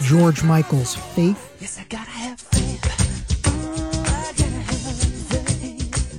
George 0.02 0.44
Michael's 0.44 0.94
Faith. 0.94 1.56
Yes, 1.58 1.78
I 1.78 1.84
gotta 1.84 2.10
have 2.10 2.38
faith. 2.38 2.84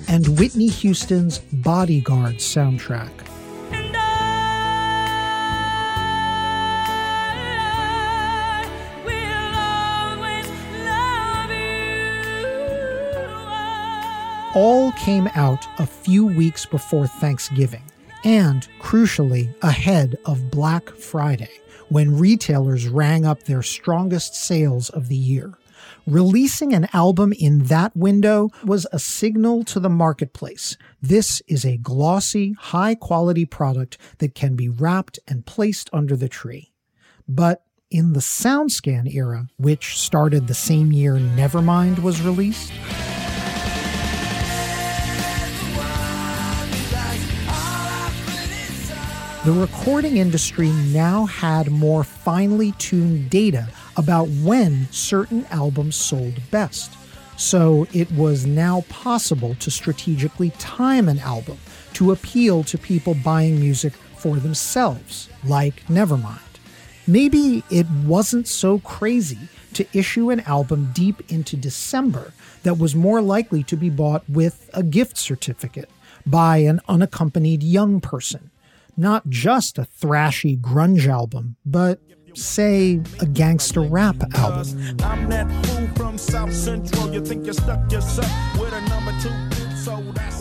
And 0.10 0.40
Whitney 0.40 0.70
Houston's 0.70 1.38
Bodyguard 1.38 2.38
soundtrack. 2.38 3.23
All 14.56 14.92
came 14.94 15.28
out 15.36 15.68
a 15.80 15.86
few 15.86 16.26
weeks 16.26 16.66
before 16.66 17.08
Thanksgiving, 17.08 17.84
and 18.24 18.68
crucially, 18.80 19.54
ahead 19.64 20.16
of 20.26 20.52
Black 20.52 20.90
Friday, 20.92 21.50
when 21.90 22.18
retailers 22.18 22.88
rang 22.88 23.26
up 23.26 23.44
their 23.44 23.64
strongest 23.64 24.36
sales 24.36 24.90
of 24.90 25.08
the 25.08 25.16
year. 25.16 25.54
Releasing 26.06 26.74
an 26.74 26.88
album 26.94 27.34
in 27.40 27.64
that 27.66 27.96
window 27.96 28.50
was 28.64 28.86
a 28.92 29.00
signal 29.00 29.64
to 29.66 29.80
the 29.80 29.90
marketplace. 29.90 30.78
This 31.02 31.42
is 31.48 31.66
a 31.66 31.78
glossy, 31.78 32.54
high 32.60 32.96
quality 32.96 33.46
product 33.46 33.98
that 34.20 34.36
can 34.36 34.56
be 34.56 34.70
wrapped 34.70 35.18
and 35.28 35.46
placed 35.46 35.90
under 35.92 36.16
the 36.16 36.30
tree. 36.30 36.72
But 37.28 37.64
in 37.90 38.14
the 38.14 38.20
SoundScan 38.20 39.14
era, 39.14 39.48
which 39.58 39.98
started 40.00 40.48
the 40.48 40.54
same 40.54 40.92
year 40.92 41.14
Nevermind 41.14 42.00
was 42.00 42.22
released, 42.22 42.72
The 49.46 49.52
recording 49.52 50.16
industry 50.16 50.70
now 50.70 51.26
had 51.26 51.70
more 51.70 52.06
finely 52.06 52.72
tuned 52.74 53.30
data 53.30 53.68
about 53.98 54.30
when 54.30 54.88
certain 54.90 55.46
albums 55.52 55.98
sold 55.98 56.40
best. 56.50 56.94
So 57.36 57.86
it 57.92 58.10
was 58.14 58.46
now 58.46 58.86
possible 58.88 59.56
to 59.56 59.70
strategically 59.70 60.52
time 60.52 61.10
an 61.10 61.20
album 61.20 61.58
to 61.92 62.14
appeal 62.14 62.64
to 62.64 62.78
people 62.78 63.16
buying 63.16 63.60
music 63.60 63.92
for 64.16 64.38
themselves, 64.38 65.28
like 65.44 65.86
Nevermind. 65.88 66.40
Maybe 67.06 67.66
it 67.70 67.88
wasn't 68.06 68.48
so 68.48 68.80
crazy 68.80 69.50
to 69.74 69.86
issue 69.92 70.30
an 70.30 70.40
album 70.42 70.92
deep 70.94 71.30
into 71.30 71.58
December 71.58 72.32
that 72.62 72.78
was 72.78 72.96
more 72.96 73.22
likely 73.22 73.62
to 73.64 73.76
be 73.76 73.90
bought 73.90 74.24
with 74.30 74.70
a 74.74 74.84
gift 74.84 75.18
certificate 75.18 75.90
by 76.26 76.60
an 76.60 76.80
unaccompanied 76.88 77.62
young 77.62 78.00
person 78.00 78.52
not 78.98 79.30
just 79.30 79.78
a 79.78 79.84
thrashy 79.84 80.60
grunge 80.60 81.08
album, 81.08 81.56
but 81.66 82.00
say 82.36 83.02
a 83.20 83.26
gangster 83.26 83.82
rap 83.82 84.16
album. 84.36 84.68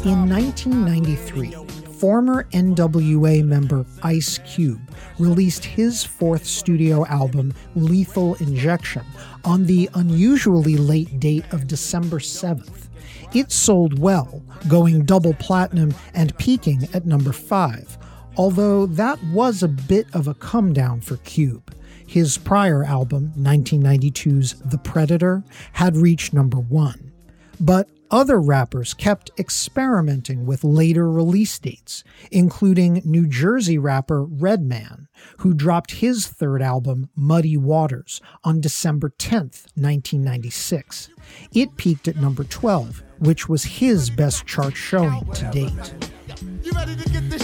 In 0.05 0.29
1993, 0.29 1.55
former 1.93 2.45
NWA 2.53 3.45
member 3.45 3.87
Ice 4.03 4.39
Cube 4.39 4.81
released 5.19 5.65
his 5.65 6.03
fourth 6.03 6.45
studio 6.45 7.07
album, 7.07 7.55
Lethal 7.77 8.35
Injection, 8.37 9.05
on 9.45 9.67
the 9.67 9.89
unusually 9.95 10.77
late 10.77 11.21
date 11.21 11.45
of 11.53 11.67
December 11.67 12.19
7th. 12.19 12.89
It 13.35 13.53
sold 13.53 13.99
well, 13.99 14.43
going 14.69 15.05
double 15.05 15.35
platinum 15.35 15.95
and 16.15 16.37
peaking 16.39 16.89
at 16.93 17.07
number 17.07 17.33
5, 17.33 17.99
although 18.37 18.87
that 18.87 19.23
was 19.25 19.63
a 19.63 19.69
bit 19.69 20.07
of 20.15 20.29
a 20.29 20.35
come 20.35 20.73
down 20.73 21.01
for 21.01 21.17
Cube. 21.19 21.75
His 22.07 22.37
prior 22.39 22.85
album, 22.85 23.33
1992's 23.39 24.61
The 24.61 24.79
Predator, 24.79 25.43
had 25.73 25.97
reached 25.97 26.35
number 26.35 26.59
one. 26.59 27.13
But 27.59 27.89
other 28.11 28.39
rappers 28.39 28.93
kept 28.93 29.31
experimenting 29.39 30.45
with 30.45 30.63
later 30.65 31.11
release 31.11 31.59
dates, 31.59 32.05
including 32.31 33.01
New 33.07 33.27
Jersey 33.27 33.79
rapper 33.79 34.25
Redman, 34.25 35.09
who 35.39 35.55
dropped 35.55 35.93
his 35.93 36.27
third 36.27 36.61
album, 36.61 37.09
Muddy 37.17 37.57
Waters, 37.57 38.21
on 38.45 38.61
December 38.61 39.15
10th, 39.19 39.65
1996. 39.77 41.09
It 41.55 41.77
peaked 41.77 42.07
at 42.07 42.17
number 42.17 42.45
12, 42.45 43.03
which 43.21 43.49
was 43.49 43.65
his 43.65 44.11
best 44.11 44.47
chart 44.47 44.77
showing 44.77 45.25
to 45.33 45.51
date. 45.51 45.95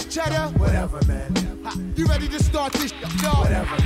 You 0.09 0.21
ready 0.21 0.31
to 0.31 0.41
get 0.41 0.49
this 0.49 0.49
cheddar? 0.49 0.57
Whatever, 0.57 1.05
man. 1.05 1.93
You 1.95 2.05
ready 2.05 2.27
to 2.29 2.43
start 2.43 2.73
this? 2.73 2.91
Whatever. 2.91 3.77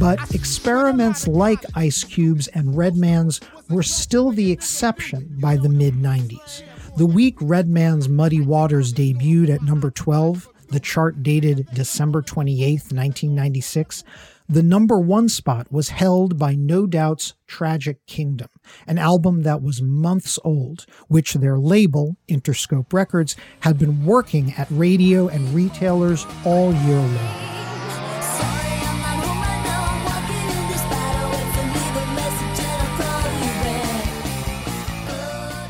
But 0.00 0.34
experiments 0.34 1.28
like 1.28 1.64
Ice 1.76 2.02
Cube's 2.02 2.48
and 2.48 2.76
Redman's 2.76 3.40
were 3.70 3.84
still 3.84 4.32
the 4.32 4.50
exception 4.50 5.36
by 5.40 5.56
the 5.56 5.68
mid 5.68 5.94
90s. 5.94 6.62
The 6.96 7.06
week 7.06 7.36
Redman's 7.40 8.08
Muddy 8.08 8.40
Waters 8.40 8.92
debuted 8.92 9.48
at 9.48 9.62
number 9.62 9.90
12, 9.92 10.48
the 10.72 10.80
chart 10.80 11.22
dated 11.22 11.68
December 11.74 12.22
28, 12.22 12.72
1996, 12.90 14.04
the 14.48 14.62
number 14.62 14.98
one 14.98 15.28
spot 15.28 15.70
was 15.70 15.90
held 15.90 16.38
by 16.38 16.54
No 16.54 16.86
Doubt's 16.86 17.34
Tragic 17.46 18.04
Kingdom, 18.06 18.48
an 18.86 18.98
album 18.98 19.42
that 19.42 19.62
was 19.62 19.82
months 19.82 20.38
old, 20.42 20.86
which 21.08 21.34
their 21.34 21.58
label, 21.58 22.16
Interscope 22.26 22.92
Records, 22.92 23.36
had 23.60 23.78
been 23.78 24.06
working 24.06 24.54
at 24.56 24.66
radio 24.70 25.28
and 25.28 25.54
retailers 25.54 26.26
all 26.44 26.72
year 26.72 26.96
long. 26.96 27.48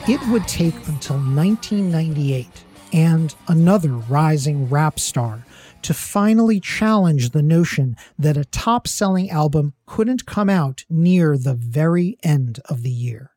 It 0.08 0.20
would 0.28 0.46
take 0.48 0.74
until 0.88 1.16
1998 1.16 2.46
and 2.92 3.34
another 3.48 3.90
rising 3.90 4.68
rap 4.68 4.98
star 4.98 5.44
to 5.82 5.94
finally 5.94 6.60
challenge 6.60 7.30
the 7.30 7.42
notion 7.42 7.96
that 8.18 8.36
a 8.36 8.44
top 8.44 8.86
selling 8.86 9.30
album 9.30 9.74
couldn't 9.86 10.26
come 10.26 10.48
out 10.48 10.84
near 10.88 11.36
the 11.36 11.54
very 11.54 12.16
end 12.22 12.60
of 12.68 12.82
the 12.82 12.90
year. 12.90 13.32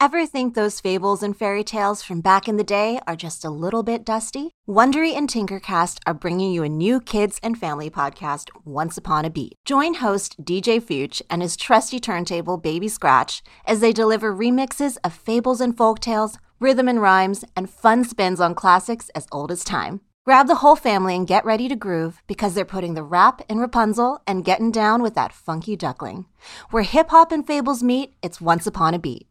Ever 0.00 0.26
think 0.26 0.54
those 0.54 0.80
fables 0.80 1.24
and 1.24 1.36
fairy 1.36 1.64
tales 1.64 2.04
from 2.04 2.20
back 2.20 2.46
in 2.46 2.56
the 2.56 2.62
day 2.62 3.00
are 3.08 3.16
just 3.16 3.44
a 3.44 3.50
little 3.50 3.82
bit 3.82 4.04
dusty? 4.04 4.52
Wondery 4.68 5.12
and 5.12 5.28
Tinkercast 5.28 5.98
are 6.06 6.14
bringing 6.14 6.52
you 6.52 6.62
a 6.62 6.68
new 6.68 7.00
kids 7.00 7.40
and 7.42 7.58
family 7.58 7.90
podcast, 7.90 8.48
Once 8.64 8.96
Upon 8.96 9.24
a 9.24 9.30
Beat. 9.30 9.56
Join 9.64 9.94
host 9.94 10.40
DJ 10.44 10.80
Fuchs 10.80 11.20
and 11.28 11.42
his 11.42 11.56
trusty 11.56 11.98
turntable, 11.98 12.58
Baby 12.58 12.86
Scratch, 12.86 13.42
as 13.66 13.80
they 13.80 13.92
deliver 13.92 14.32
remixes 14.32 14.98
of 15.02 15.12
fables 15.12 15.60
and 15.60 15.76
folk 15.76 15.98
tales, 15.98 16.38
rhythm 16.60 16.88
and 16.88 17.00
rhymes, 17.00 17.44
and 17.56 17.70
fun 17.70 18.04
spins 18.04 18.40
on 18.40 18.54
classics 18.54 19.10
as 19.14 19.26
old 19.32 19.50
as 19.50 19.64
time. 19.64 20.00
Grab 20.24 20.46
the 20.46 20.56
whole 20.56 20.76
family 20.76 21.16
and 21.16 21.26
get 21.26 21.44
ready 21.44 21.68
to 21.68 21.74
groove 21.74 22.22
because 22.26 22.54
they're 22.54 22.64
putting 22.66 22.92
the 22.92 23.02
rap 23.02 23.40
in 23.48 23.58
Rapunzel 23.58 24.20
and 24.26 24.44
getting 24.44 24.70
down 24.70 25.00
with 25.00 25.14
that 25.14 25.32
funky 25.32 25.74
duckling. 25.74 26.26
Where 26.70 26.82
hip 26.82 27.08
hop 27.08 27.32
and 27.32 27.46
fables 27.46 27.82
meet, 27.82 28.14
it's 28.22 28.40
Once 28.40 28.66
Upon 28.66 28.92
a 28.92 28.98
Beat. 28.98 29.26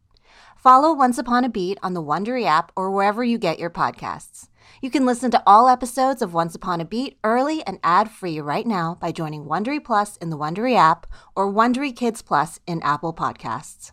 Follow 0.56 0.92
Once 0.92 1.16
Upon 1.16 1.44
a 1.44 1.48
Beat 1.48 1.78
on 1.84 1.94
the 1.94 2.02
Wondery 2.02 2.44
app 2.44 2.72
or 2.74 2.90
wherever 2.90 3.22
you 3.22 3.38
get 3.38 3.60
your 3.60 3.70
podcasts. 3.70 4.48
You 4.82 4.90
can 4.90 5.06
listen 5.06 5.30
to 5.30 5.42
all 5.46 5.68
episodes 5.68 6.20
of 6.20 6.34
Once 6.34 6.56
Upon 6.56 6.80
a 6.80 6.84
Beat 6.84 7.16
early 7.22 7.64
and 7.64 7.78
ad-free 7.84 8.40
right 8.40 8.66
now 8.66 8.96
by 9.00 9.12
joining 9.12 9.44
Wondery 9.44 9.82
Plus 9.82 10.16
in 10.16 10.30
the 10.30 10.36
Wondery 10.36 10.76
app 10.76 11.06
or 11.36 11.52
Wondery 11.52 11.94
Kids 11.94 12.22
Plus 12.22 12.58
in 12.66 12.82
Apple 12.82 13.14
Podcasts. 13.14 13.92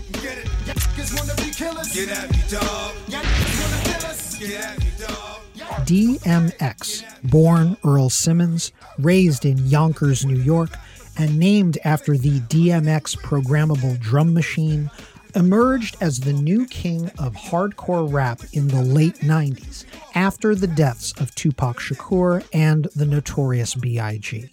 DMX, 5.85 7.03
born 7.29 7.77
Earl 7.83 8.09
Simmons, 8.09 8.71
raised 8.99 9.45
in 9.45 9.57
Yonkers, 9.65 10.25
New 10.25 10.39
York, 10.41 10.69
and 11.17 11.39
named 11.39 11.77
after 11.83 12.17
the 12.17 12.39
DMX 12.41 13.17
programmable 13.17 13.99
drum 13.99 14.33
machine, 14.33 14.91
emerged 15.35 15.97
as 16.01 16.19
the 16.19 16.33
new 16.33 16.65
king 16.67 17.09
of 17.17 17.33
hardcore 17.33 18.11
rap 18.11 18.41
in 18.53 18.67
the 18.67 18.81
late 18.81 19.15
90s 19.19 19.85
after 20.13 20.53
the 20.55 20.67
deaths 20.67 21.13
of 21.19 21.33
Tupac 21.35 21.79
Shakur 21.79 22.45
and 22.53 22.87
the 22.95 23.05
notorious 23.05 23.75
B.I.G. 23.75 24.49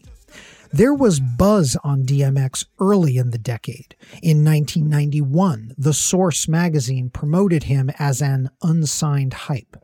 There 0.72 0.94
was 0.94 1.20
buzz 1.20 1.76
on 1.82 2.04
DMX 2.04 2.66
early 2.78 3.16
in 3.16 3.30
the 3.30 3.38
decade. 3.38 3.96
In 4.22 4.44
1991, 4.44 5.74
The 5.78 5.94
Source 5.94 6.46
magazine 6.46 7.10
promoted 7.10 7.64
him 7.64 7.90
as 7.98 8.20
an 8.20 8.50
unsigned 8.62 9.32
hype 9.32 9.76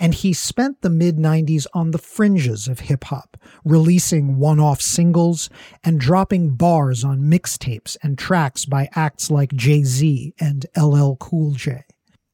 and 0.00 0.14
he 0.14 0.32
spent 0.32 0.80
the 0.80 0.90
mid 0.90 1.18
90s 1.18 1.66
on 1.74 1.90
the 1.90 1.98
fringes 1.98 2.66
of 2.66 2.80
hip 2.80 3.04
hop, 3.04 3.36
releasing 3.64 4.38
one 4.38 4.58
off 4.58 4.80
singles 4.80 5.50
and 5.84 6.00
dropping 6.00 6.56
bars 6.56 7.04
on 7.04 7.20
mixtapes 7.20 7.98
and 8.02 8.18
tracks 8.18 8.64
by 8.64 8.88
acts 8.94 9.30
like 9.30 9.52
Jay 9.52 9.84
Z 9.84 10.34
and 10.40 10.64
LL 10.76 11.16
Cool 11.16 11.52
J. 11.52 11.84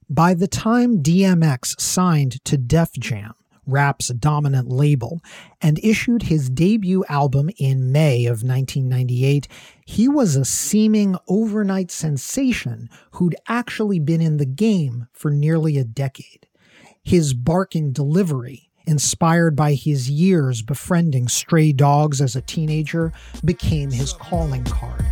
By 0.08 0.34
the 0.34 0.46
time 0.46 1.02
DMX 1.02 1.80
signed 1.80 2.44
to 2.44 2.56
Def 2.56 2.92
Jam, 2.92 3.34
rap's 3.66 4.08
dominant 4.08 4.68
label, 4.68 5.20
and 5.60 5.78
issued 5.82 6.24
his 6.24 6.48
debut 6.48 7.04
album 7.08 7.50
in 7.58 7.92
May 7.92 8.26
of 8.26 8.42
1998, 8.42 9.48
he 9.84 10.08
was 10.08 10.36
a 10.36 10.44
seeming 10.44 11.16
overnight 11.28 11.90
sensation 11.90 12.88
who'd 13.12 13.36
actually 13.48 13.98
been 13.98 14.20
in 14.20 14.36
the 14.36 14.46
game 14.46 15.08
for 15.12 15.30
nearly 15.30 15.78
a 15.78 15.84
decade. 15.84 16.46
His 17.02 17.34
barking 17.34 17.92
delivery, 17.92 18.70
inspired 18.86 19.56
by 19.56 19.74
his 19.74 20.10
years 20.10 20.62
befriending 20.62 21.28
stray 21.28 21.72
dogs 21.72 22.20
as 22.20 22.36
a 22.36 22.42
teenager, 22.42 23.12
became 23.44 23.90
his 23.90 24.12
calling 24.12 24.64
card. 24.64 25.04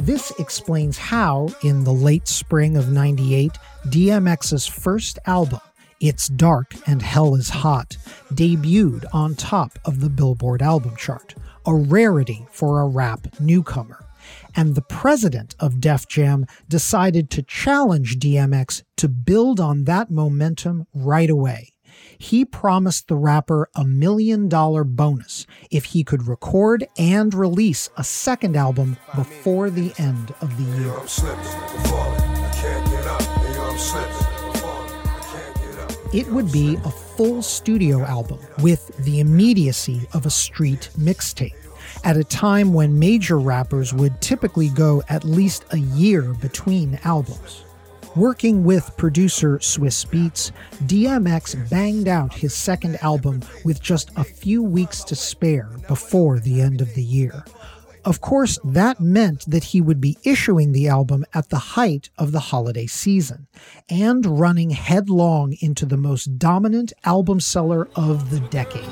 This 0.00 0.32
explains 0.38 0.98
how, 0.98 1.48
in 1.62 1.84
the 1.84 1.92
late 1.92 2.26
spring 2.26 2.76
of 2.76 2.90
98, 2.90 3.52
DMX's 3.86 4.66
first 4.66 5.18
album, 5.26 5.60
It's 6.00 6.28
Dark 6.28 6.74
and 6.86 7.02
Hell 7.02 7.34
is 7.34 7.50
Hot, 7.50 7.96
debuted 8.32 9.04
on 9.12 9.34
top 9.34 9.78
of 9.84 10.00
the 10.00 10.10
Billboard 10.10 10.62
album 10.62 10.96
chart, 10.96 11.34
a 11.66 11.74
rarity 11.74 12.46
for 12.50 12.80
a 12.80 12.88
rap 12.88 13.26
newcomer 13.40 14.06
and 14.54 14.74
the 14.74 14.82
president 14.82 15.54
of 15.58 15.80
Def 15.80 16.08
Jam 16.08 16.46
decided 16.68 17.30
to 17.30 17.42
challenge 17.42 18.18
DMX 18.18 18.82
to 18.96 19.08
build 19.08 19.60
on 19.60 19.84
that 19.84 20.10
momentum 20.10 20.86
right 20.92 21.30
away. 21.30 21.70
He 22.20 22.44
promised 22.44 23.08
the 23.08 23.16
rapper 23.16 23.70
a 23.74 23.82
million 23.82 24.46
dollar 24.46 24.84
bonus 24.84 25.46
if 25.70 25.86
he 25.86 26.04
could 26.04 26.28
record 26.28 26.86
and 26.98 27.32
release 27.32 27.88
a 27.96 28.04
second 28.04 28.58
album 28.58 28.98
before 29.16 29.70
the 29.70 29.94
end 29.96 30.34
of 30.42 30.54
the 30.58 30.64
year. 30.78 30.92
It 36.12 36.26
would 36.30 36.52
be 36.52 36.74
a 36.84 36.90
full 36.90 37.40
studio 37.40 38.02
album 38.02 38.38
with 38.58 38.94
the 38.98 39.20
immediacy 39.20 40.06
of 40.12 40.26
a 40.26 40.30
street 40.30 40.90
mixtape 40.98 41.54
at 42.04 42.18
a 42.18 42.24
time 42.24 42.74
when 42.74 42.98
major 42.98 43.38
rappers 43.38 43.94
would 43.94 44.20
typically 44.20 44.68
go 44.68 45.02
at 45.08 45.24
least 45.24 45.64
a 45.70 45.78
year 45.78 46.34
between 46.34 47.00
albums. 47.02 47.64
Working 48.16 48.64
with 48.64 48.96
producer 48.96 49.58
Swizz 49.58 50.04
Beatz, 50.06 50.50
DMX 50.84 51.70
banged 51.70 52.08
out 52.08 52.34
his 52.34 52.52
second 52.52 52.96
album 53.02 53.42
with 53.64 53.80
just 53.80 54.10
a 54.16 54.24
few 54.24 54.64
weeks 54.64 55.04
to 55.04 55.14
spare 55.14 55.70
before 55.86 56.40
the 56.40 56.60
end 56.60 56.80
of 56.80 56.92
the 56.94 57.04
year. 57.04 57.44
Of 58.04 58.20
course, 58.20 58.58
that 58.64 59.00
meant 59.00 59.44
that 59.46 59.62
he 59.62 59.80
would 59.80 60.00
be 60.00 60.18
issuing 60.24 60.72
the 60.72 60.88
album 60.88 61.24
at 61.34 61.50
the 61.50 61.58
height 61.58 62.10
of 62.18 62.32
the 62.32 62.40
holiday 62.40 62.86
season 62.86 63.46
and 63.88 64.40
running 64.40 64.70
headlong 64.70 65.54
into 65.60 65.86
the 65.86 65.96
most 65.96 66.36
dominant 66.36 66.92
album 67.04 67.38
seller 67.38 67.88
of 67.94 68.30
the 68.30 68.40
decade. 68.40 68.88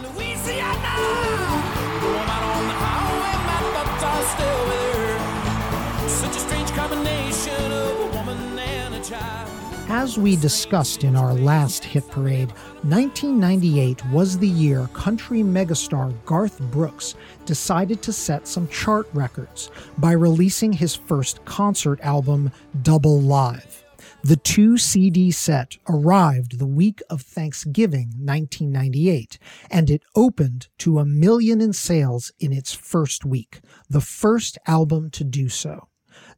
As 9.98 10.16
we 10.16 10.36
discussed 10.36 11.02
in 11.02 11.16
our 11.16 11.34
last 11.34 11.82
hit 11.82 12.08
parade, 12.08 12.52
1998 12.82 14.06
was 14.10 14.38
the 14.38 14.46
year 14.46 14.88
country 14.92 15.40
megastar 15.40 16.14
Garth 16.24 16.60
Brooks 16.70 17.16
decided 17.46 18.00
to 18.02 18.12
set 18.12 18.46
some 18.46 18.68
chart 18.68 19.08
records 19.12 19.72
by 19.98 20.12
releasing 20.12 20.72
his 20.72 20.94
first 20.94 21.44
concert 21.44 21.98
album, 22.00 22.52
Double 22.80 23.20
Live. 23.20 23.82
The 24.22 24.36
two 24.36 24.78
CD 24.78 25.32
set 25.32 25.78
arrived 25.88 26.60
the 26.60 26.66
week 26.66 27.02
of 27.10 27.22
Thanksgiving 27.22 28.12
1998, 28.20 29.40
and 29.68 29.90
it 29.90 30.04
opened 30.14 30.68
to 30.78 31.00
a 31.00 31.04
million 31.04 31.60
in 31.60 31.72
sales 31.72 32.30
in 32.38 32.52
its 32.52 32.72
first 32.72 33.24
week, 33.24 33.58
the 33.90 34.00
first 34.00 34.58
album 34.64 35.10
to 35.10 35.24
do 35.24 35.48
so. 35.48 35.88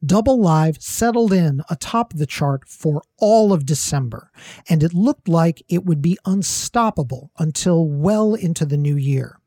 Double 0.04 0.40
Live 0.40 0.82
settled 0.82 1.32
in 1.32 1.62
atop 1.68 2.14
the 2.14 2.26
chart 2.26 2.66
for 2.66 3.02
all 3.18 3.52
of 3.52 3.66
December, 3.66 4.30
and 4.68 4.82
it 4.82 4.94
looked 4.94 5.28
like 5.28 5.62
it 5.68 5.84
would 5.84 6.00
be 6.00 6.18
unstoppable 6.24 7.30
until 7.38 7.86
well 7.86 8.34
into 8.34 8.64
the 8.64 8.78
new 8.78 8.96
year. 8.96 9.38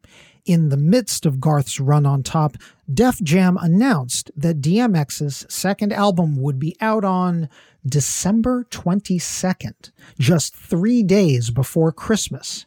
In 0.45 0.67
the 0.67 0.77
midst 0.77 1.25
of 1.25 1.39
Garth's 1.39 1.79
run 1.79 2.05
on 2.05 2.21
top, 2.21 2.57
Def 2.93 3.21
Jam 3.21 3.57
announced 3.61 4.29
that 4.35 4.59
DMX's 4.59 5.45
second 5.47 5.93
album 5.93 6.35
would 6.35 6.59
be 6.59 6.75
out 6.81 7.05
on 7.05 7.47
December 7.85 8.65
22nd, 8.69 9.91
just 10.19 10.53
three 10.55 11.01
days 11.01 11.49
before 11.49 11.93
Christmas. 11.93 12.65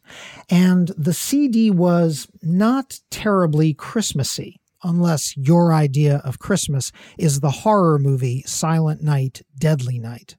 And 0.49 0.89
the 0.97 1.13
CD 1.13 1.71
was 1.71 2.29
not 2.43 3.01
terribly 3.11 3.75
Christmassy 3.75 4.59
unless 4.87 5.37
your 5.37 5.73
idea 5.73 6.23
of 6.25 6.39
Christmas 6.39 6.93
is 7.19 7.41
the 7.41 7.51
horror 7.51 7.99
movie 7.99 8.43
Silent 8.47 9.03
Night, 9.03 9.43
Deadly 9.59 9.99
Night. 9.99 10.37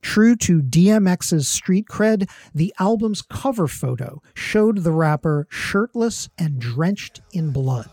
True 0.00 0.34
to 0.36 0.62
DMX's 0.62 1.46
street 1.46 1.86
cred, 1.86 2.28
the 2.54 2.74
album's 2.80 3.22
cover 3.22 3.68
photo 3.68 4.20
showed 4.34 4.78
the 4.78 4.90
rapper 4.90 5.46
shirtless 5.50 6.28
and 6.38 6.58
drenched 6.58 7.20
in 7.32 7.50
blood. 7.52 7.90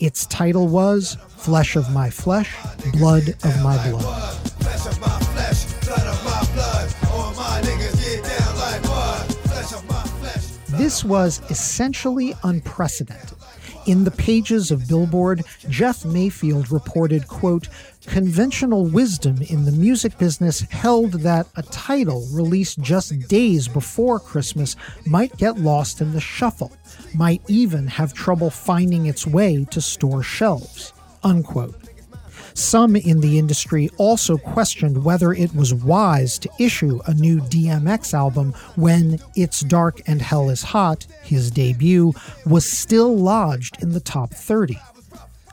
Its 0.00 0.26
title 0.26 0.66
was 0.66 1.16
Flesh 1.36 1.76
of 1.76 1.92
My 1.92 2.08
Flesh, 2.08 2.56
Blood 2.92 3.28
of 3.28 3.62
My 3.62 3.90
Blood. 3.90 4.38
This 10.70 11.04
was 11.04 11.42
essentially 11.50 12.34
unprecedented 12.42 13.41
in 13.86 14.04
the 14.04 14.10
pages 14.10 14.70
of 14.70 14.88
Billboard, 14.88 15.42
Jeff 15.68 16.04
Mayfield 16.04 16.70
reported, 16.70 17.28
quote, 17.28 17.68
conventional 18.06 18.86
wisdom 18.86 19.40
in 19.42 19.64
the 19.64 19.72
music 19.72 20.18
business 20.18 20.60
held 20.60 21.12
that 21.12 21.46
a 21.56 21.62
title 21.62 22.26
released 22.32 22.80
just 22.80 23.28
days 23.28 23.68
before 23.68 24.18
Christmas 24.18 24.76
might 25.06 25.36
get 25.36 25.58
lost 25.58 26.00
in 26.00 26.12
the 26.12 26.20
shuffle, 26.20 26.72
might 27.14 27.42
even 27.48 27.86
have 27.86 28.12
trouble 28.12 28.50
finding 28.50 29.06
its 29.06 29.26
way 29.26 29.64
to 29.70 29.80
store 29.80 30.22
shelves, 30.22 30.92
unquote. 31.22 31.91
Some 32.54 32.96
in 32.96 33.20
the 33.20 33.38
industry 33.38 33.90
also 33.96 34.36
questioned 34.36 35.04
whether 35.04 35.32
it 35.32 35.54
was 35.54 35.74
wise 35.74 36.38
to 36.40 36.50
issue 36.58 37.00
a 37.06 37.14
new 37.14 37.40
DMX 37.40 38.14
album 38.14 38.52
when 38.76 39.20
It's 39.34 39.60
Dark 39.60 40.00
and 40.06 40.20
Hell 40.20 40.50
is 40.50 40.62
Hot, 40.62 41.06
his 41.22 41.50
debut, 41.50 42.12
was 42.46 42.64
still 42.64 43.16
lodged 43.16 43.82
in 43.82 43.92
the 43.92 44.00
top 44.00 44.32
30. 44.34 44.78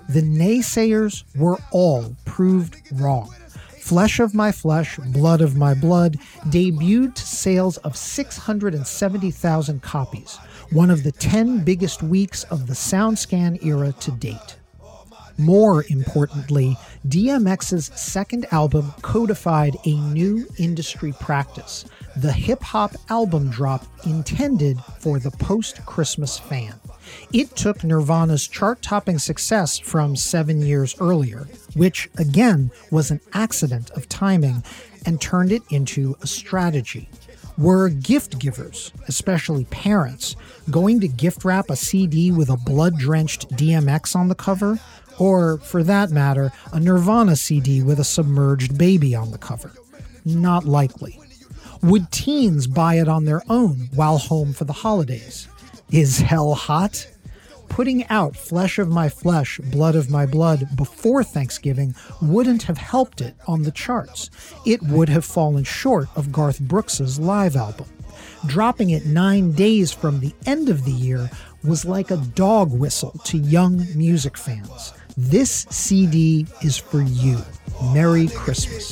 The 0.09 0.21
naysayers 0.21 1.23
were 1.35 1.59
all 1.71 2.15
proved 2.25 2.77
wrong. 2.93 3.33
Flesh 3.89 4.19
of 4.19 4.35
My 4.35 4.51
Flesh, 4.51 4.97
Blood 4.97 5.41
of 5.41 5.55
My 5.55 5.73
Blood 5.73 6.19
debuted 6.49 7.15
to 7.15 7.25
sales 7.25 7.77
of 7.77 7.97
670,000 7.97 9.81
copies, 9.81 10.37
one 10.71 10.91
of 10.91 11.03
the 11.03 11.11
10 11.11 11.63
biggest 11.63 12.03
weeks 12.03 12.43
of 12.45 12.67
the 12.67 12.73
SoundScan 12.73 13.65
era 13.65 13.91
to 13.93 14.11
date. 14.11 14.58
More 15.39 15.85
importantly, 15.87 16.77
DMX's 17.07 17.85
second 17.95 18.45
album 18.51 18.93
codified 19.01 19.77
a 19.85 19.95
new 19.95 20.45
industry 20.57 21.13
practice 21.13 21.85
the 22.17 22.33
hip 22.33 22.61
hop 22.61 22.91
album 23.09 23.49
drop 23.49 23.85
intended 24.05 24.77
for 24.99 25.19
the 25.19 25.31
post 25.31 25.85
Christmas 25.85 26.37
fan. 26.37 26.73
It 27.31 27.55
took 27.55 27.83
Nirvana's 27.83 28.45
chart 28.47 28.81
topping 28.81 29.19
success 29.19 29.79
from 29.79 30.17
seven 30.17 30.61
years 30.61 30.95
earlier, 30.99 31.47
which 31.75 32.09
again 32.17 32.71
was 32.91 33.09
an 33.09 33.21
accident 33.31 33.91
of 33.91 34.09
timing, 34.09 34.63
and 35.05 35.21
turned 35.21 35.53
it 35.53 35.61
into 35.69 36.17
a 36.21 36.27
strategy. 36.27 37.07
Were 37.57 37.89
gift 37.89 38.39
givers, 38.39 38.91
especially 39.07 39.65
parents, 39.65 40.35
going 40.69 40.99
to 40.99 41.07
gift 41.07 41.45
wrap 41.45 41.69
a 41.69 41.75
CD 41.75 42.31
with 42.31 42.49
a 42.49 42.57
blood 42.57 42.97
drenched 42.97 43.49
DMX 43.51 44.15
on 44.15 44.27
the 44.27 44.35
cover? 44.35 44.79
Or, 45.19 45.57
for 45.57 45.83
that 45.83 46.11
matter, 46.11 46.51
a 46.71 46.79
Nirvana 46.79 47.35
CD 47.35 47.83
with 47.83 47.99
a 47.99 48.05
submerged 48.05 48.77
baby 48.77 49.13
on 49.13 49.31
the 49.31 49.37
cover? 49.37 49.73
Not 50.25 50.65
likely. 50.65 51.19
Would 51.83 52.11
teens 52.11 52.67
buy 52.67 52.95
it 52.95 53.07
on 53.07 53.25
their 53.25 53.41
own 53.49 53.89
while 53.93 54.17
home 54.17 54.53
for 54.53 54.65
the 54.65 54.73
holidays? 54.73 55.47
Is 55.91 56.19
hell 56.19 56.53
hot? 56.53 57.07
Putting 57.67 58.05
out 58.07 58.35
Flesh 58.35 58.79
of 58.79 58.89
My 58.89 59.09
Flesh, 59.09 59.59
Blood 59.59 59.95
of 59.95 60.09
My 60.09 60.25
Blood 60.25 60.75
before 60.75 61.23
Thanksgiving 61.23 61.95
wouldn't 62.21 62.63
have 62.63 62.77
helped 62.77 63.21
it 63.21 63.35
on 63.47 63.63
the 63.63 63.71
charts. 63.71 64.29
It 64.65 64.81
would 64.83 65.09
have 65.09 65.23
fallen 65.23 65.63
short 65.63 66.07
of 66.15 66.31
Garth 66.31 66.59
Brooks's 66.59 67.19
live 67.19 67.55
album. 67.55 67.87
Dropping 68.45 68.89
it 68.89 69.05
nine 69.05 69.51
days 69.51 69.91
from 69.91 70.19
the 70.19 70.33
end 70.45 70.69
of 70.69 70.85
the 70.85 70.91
year 70.91 71.29
was 71.63 71.85
like 71.85 72.09
a 72.11 72.17
dog 72.17 72.71
whistle 72.71 73.19
to 73.25 73.37
young 73.37 73.85
music 73.95 74.37
fans. 74.37 74.93
This 75.21 75.65
CD 75.69 76.47
is 76.61 76.77
for 76.77 77.01
you. 77.01 77.41
Merry 77.93 78.29
Christmas. 78.29 78.91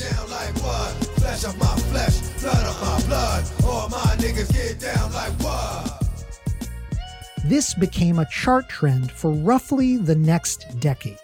This 7.45 7.73
became 7.75 8.19
a 8.19 8.25
chart 8.29 8.67
trend 8.67 9.09
for 9.09 9.31
roughly 9.31 9.95
the 9.95 10.15
next 10.15 10.65
decade. 10.81 11.17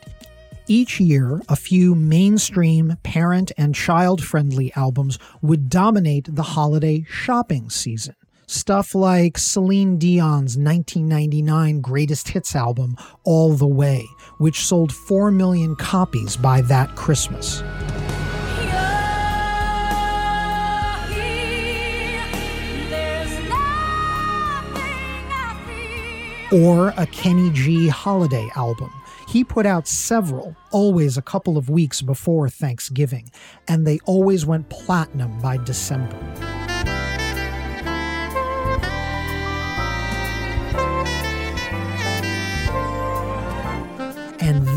Each 0.68 1.02
year, 1.02 1.42
a 1.50 1.58
few 1.58 1.96
mainstream 1.96 2.96
parent 3.04 3.52
and 3.58 3.76
child 3.76 4.24
friendly 4.24 4.72
albums 4.74 5.20
would 5.42 5.68
dominate 5.68 6.34
the 6.34 6.44
holiday 6.44 7.06
shopping 7.10 7.70
season. 7.70 8.16
Stuff 8.54 8.94
like 8.94 9.40
Celine 9.40 9.98
Dion's 9.98 10.60
1999 10.60 11.82
greatest 11.82 12.30
hits 12.30 12.56
album, 12.56 12.96
All 13.24 13.56
the 13.56 13.66
Way, 13.66 14.06
which 14.38 14.64
sold 14.64 14.94
4 14.94 15.32
million 15.32 15.76
copies 15.76 16.38
by 16.38 16.62
that 16.62 16.96
Christmas. 16.96 17.64
Or 26.54 26.94
a 26.96 27.08
Kenny 27.08 27.50
G 27.50 27.88
holiday 27.88 28.48
album. 28.56 28.94
He 29.28 29.44
put 29.44 29.66
out 29.66 29.88
several, 29.88 30.56
always 30.72 31.18
a 31.18 31.24
couple 31.24 31.58
of 31.58 31.72
weeks 31.72 32.04
before 32.04 32.50
Thanksgiving, 32.50 33.32
and 33.68 33.88
they 33.88 33.98
always 34.06 34.46
went 34.46 34.70
platinum 34.70 35.40
by 35.42 35.58
December. 35.58 36.63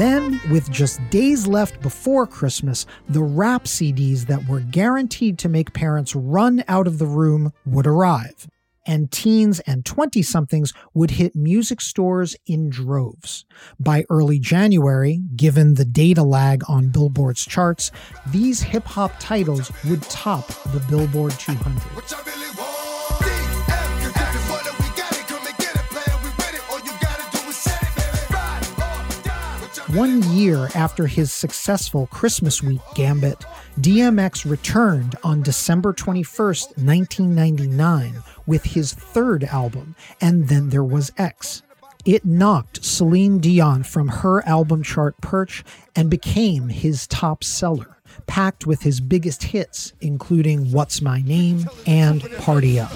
Then, 0.00 0.40
with 0.50 0.70
just 0.70 1.00
days 1.10 1.46
left 1.46 1.80
before 1.80 2.26
Christmas, 2.26 2.86
the 3.08 3.22
rap 3.22 3.64
CDs 3.64 4.26
that 4.26 4.46
were 4.48 4.60
guaranteed 4.60 5.38
to 5.38 5.48
make 5.48 5.72
parents 5.72 6.14
run 6.14 6.64
out 6.68 6.86
of 6.86 6.98
the 6.98 7.06
room 7.06 7.52
would 7.64 7.86
arrive. 7.86 8.48
And 8.86 9.10
teens 9.10 9.58
and 9.60 9.84
20 9.84 10.22
somethings 10.22 10.72
would 10.94 11.10
hit 11.12 11.34
music 11.34 11.80
stores 11.80 12.36
in 12.46 12.70
droves. 12.70 13.44
By 13.80 14.04
early 14.08 14.38
January, 14.38 15.22
given 15.34 15.74
the 15.74 15.84
data 15.84 16.22
lag 16.22 16.62
on 16.68 16.90
Billboard's 16.90 17.44
charts, 17.44 17.90
these 18.28 18.62
hip 18.62 18.84
hop 18.84 19.12
titles 19.18 19.72
would 19.88 20.02
top 20.02 20.46
the 20.72 20.80
Billboard 20.88 21.32
200. 21.32 22.75
One 29.96 30.22
year 30.24 30.68
after 30.74 31.06
his 31.06 31.32
successful 31.32 32.06
Christmas 32.08 32.62
week 32.62 32.82
gambit, 32.94 33.46
DMX 33.80 34.44
returned 34.44 35.14
on 35.24 35.40
December 35.40 35.94
21st, 35.94 36.76
1999, 36.76 38.22
with 38.44 38.62
his 38.62 38.92
third 38.92 39.44
album, 39.44 39.96
and 40.20 40.48
then 40.48 40.68
there 40.68 40.84
was 40.84 41.12
X. 41.16 41.62
It 42.04 42.26
knocked 42.26 42.84
Celine 42.84 43.38
Dion 43.38 43.84
from 43.84 44.08
her 44.08 44.46
album 44.46 44.82
chart 44.82 45.18
perch 45.22 45.64
and 45.94 46.10
became 46.10 46.68
his 46.68 47.06
top 47.06 47.42
seller, 47.42 47.96
packed 48.26 48.66
with 48.66 48.82
his 48.82 49.00
biggest 49.00 49.44
hits, 49.44 49.94
including 50.02 50.72
What's 50.72 51.00
My 51.00 51.22
Name 51.22 51.70
and 51.86 52.22
Party 52.36 52.78
Up. 52.78 52.92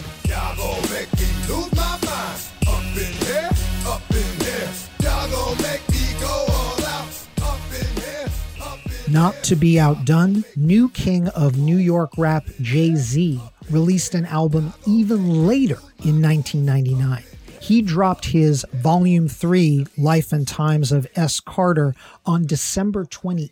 Not 9.11 9.42
to 9.44 9.57
be 9.57 9.81
outdone, 9.81 10.44
new 10.55 10.88
king 10.88 11.27
of 11.29 11.59
New 11.59 11.79
York 11.79 12.12
rap 12.16 12.44
Jay 12.61 12.94
Z 12.94 13.40
released 13.68 14.14
an 14.14 14.25
album 14.25 14.73
even 14.87 15.49
later 15.49 15.81
in 16.05 16.23
1999. 16.23 17.25
He 17.61 17.83
dropped 17.83 18.27
his 18.27 18.64
Volume 18.73 19.27
3 19.27 19.87
Life 19.99 20.33
and 20.33 20.46
Times 20.46 20.92
of 20.92 21.09
S. 21.16 21.40
Carter 21.40 21.92
on 22.25 22.46
December 22.46 23.05
28, 23.05 23.51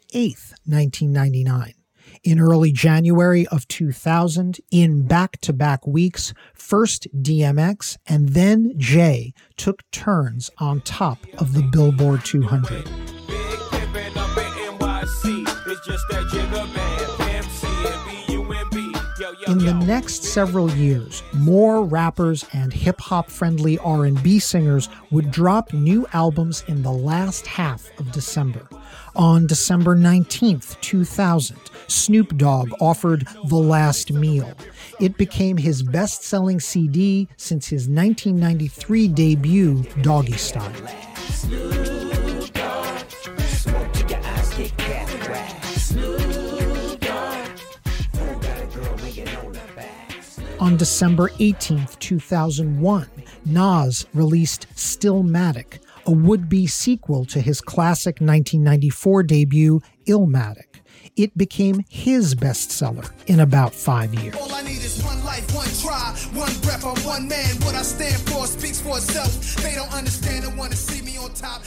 1999. 0.64 1.74
In 2.22 2.38
early 2.38 2.70
January 2.70 3.44
of 3.48 3.66
2000, 3.66 4.60
in 4.70 5.08
back 5.08 5.40
to 5.40 5.52
back 5.52 5.84
weeks, 5.84 6.32
first 6.54 7.08
DMX 7.20 7.96
and 8.06 8.28
then 8.28 8.74
Jay 8.78 9.34
took 9.56 9.82
turns 9.90 10.50
on 10.58 10.82
top 10.82 11.18
of 11.36 11.52
the 11.52 11.62
Billboard 11.62 12.24
200. 12.24 12.88
In 19.46 19.58
the 19.58 19.72
next 19.72 20.24
several 20.24 20.70
years, 20.72 21.22
more 21.32 21.82
rappers 21.82 22.44
and 22.52 22.72
hip-hop 22.72 23.30
friendly 23.30 23.78
R&B 23.78 24.38
singers 24.38 24.88
would 25.10 25.30
drop 25.30 25.72
new 25.72 26.06
albums 26.12 26.64
in 26.68 26.82
the 26.82 26.92
last 26.92 27.46
half 27.46 27.90
of 27.98 28.12
December. 28.12 28.68
On 29.16 29.46
December 29.46 29.96
19th, 29.96 30.78
2000, 30.82 31.56
Snoop 31.86 32.36
Dogg 32.36 32.70
offered 32.80 33.26
The 33.46 33.56
Last 33.56 34.12
Meal. 34.12 34.52
It 35.00 35.16
became 35.16 35.56
his 35.56 35.82
best-selling 35.82 36.60
CD 36.60 37.28
since 37.36 37.66
his 37.68 37.88
1993 37.88 39.08
debut, 39.08 39.76
Doggystyle. 40.02 40.74
On 50.60 50.76
December 50.76 51.30
18, 51.38 51.86
2001, 52.00 53.08
Nas 53.44 54.06
released 54.12 54.66
Stillmatic, 54.74 55.78
a 56.04 56.10
would 56.10 56.48
be 56.48 56.66
sequel 56.66 57.24
to 57.26 57.40
his 57.40 57.60
classic 57.60 58.16
1994 58.16 59.22
debut, 59.22 59.80
Illmatic. 60.06 60.80
It 61.14 61.36
became 61.38 61.84
his 61.88 62.34
bestseller 62.34 63.08
in 63.28 63.38
about 63.38 63.72
five 63.72 64.12
years. 64.14 64.34
All 65.38 65.60
I 65.60 65.64
need 65.64 65.70
is 65.70 65.84
one 65.84 65.92
life, 65.94 66.34
one 66.34 66.40
try, 66.40 66.40
one 66.40 66.60
breath, 66.60 66.84
I'm 66.84 67.04
one 67.04 67.28
man. 67.28 67.56
What 67.62 67.74
I 67.74 67.82
stand 67.82 68.20
for 68.28 68.46
speaks 68.46 68.80
for 68.80 68.96
itself. 68.96 69.56
They 69.56 69.74
don't 69.74 69.92
understand 69.92 70.44
and 70.44 70.56
want 70.56 70.72
to 70.72 70.76
see 70.76 71.02
me 71.02 71.16
on 71.18 71.32
top. 71.34 71.62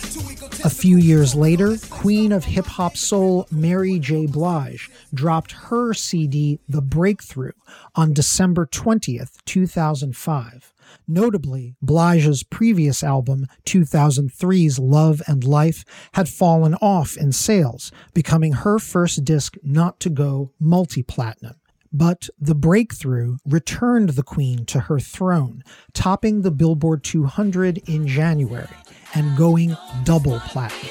A 0.64 0.70
few 0.70 0.98
years 0.98 1.36
later, 1.36 1.78
Queen 1.90 2.32
of 2.32 2.46
Hip 2.46 2.66
Hop 2.66 2.98
Soul 2.98 3.48
Mary 3.52 4.00
J. 4.00 4.26
Blige 4.28 4.90
dropped 5.14 5.54
her 5.54 5.94
CD, 5.94 6.60
The 6.68 6.82
Breakthrough, 6.82 7.54
on 7.96 8.14
December 8.14 8.66
20th, 8.66 9.38
2005. 9.46 10.74
Notably, 11.08 11.76
Blige's 11.82 12.44
previous 12.44 13.04
album, 13.04 13.48
2003's 13.66 14.78
Love 14.78 15.22
and 15.28 15.44
Life, 15.44 15.86
had 16.14 16.28
fallen 16.28 16.76
off 16.76 17.16
in 17.16 17.32
sales, 17.32 17.92
becoming 18.14 18.54
her 18.54 18.78
first 18.78 19.24
disc 19.24 19.56
not 19.64 20.00
to 20.02 20.10
go 20.10 20.52
multi 20.60 21.02
platinum. 21.02 21.61
But 21.94 22.30
the 22.40 22.56
breakthrough 22.56 23.38
returned 23.46 24.10
the 24.10 24.24
Queen 24.24 24.66
to 24.68 24.82
her 24.82 25.00
throne, 25.00 25.62
topping 25.94 26.42
the 26.42 26.52
Billboard 26.52 27.04
200 27.04 27.90
in 27.90 28.08
January 28.08 28.68
and 29.14 29.36
going 29.36 29.76
double 30.06 30.40
platinum. 30.40 30.88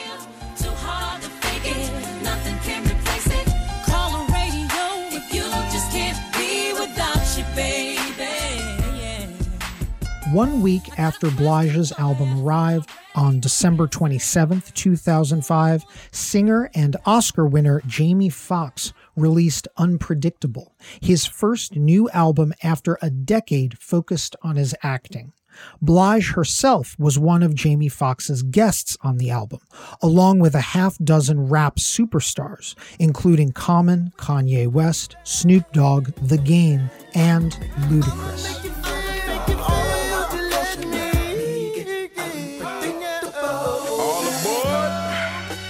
One 10.33 10.63
week 10.63 10.99
after 10.99 11.29
Blige's 11.31 11.93
album 11.99 12.45
arrived, 12.45 12.89
on 13.15 13.41
December 13.41 13.87
27, 13.87 14.63
2005, 14.75 15.85
singer 16.13 16.71
and 16.75 16.97
Oscar 17.05 17.47
winner 17.47 17.83
Jamie 17.87 18.29
Foxx 18.29 18.93
released 19.16 19.68
Unpredictable, 19.77 20.75
his 21.01 21.27
first 21.27 21.77
new 21.77 22.09
album 22.11 22.53
after 22.62 22.99
a 23.01 23.11
decade 23.11 23.79
focused 23.79 24.37
on 24.42 24.57
his 24.57 24.75
acting. 24.83 25.33
Blige 25.83 26.33
herself 26.33 26.96
was 26.99 27.18
one 27.18 27.42
of 27.42 27.55
Jamie 27.55 27.88
Foxx's 27.88 28.42
guests 28.42 28.96
on 29.03 29.16
the 29.18 29.31
album, 29.31 29.61
along 30.01 30.38
with 30.38 30.55
a 30.55 30.61
half 30.61 30.96
dozen 30.99 31.49
rap 31.49 31.77
superstars, 31.77 32.75
including 32.99 33.53
Common, 33.53 34.12
Kanye 34.16 34.68
West, 34.68 35.16
Snoop 35.25 35.73
Dogg, 35.73 36.12
The 36.23 36.38
Game, 36.38 36.90
and 37.14 37.53
Ludacris. 37.88 38.59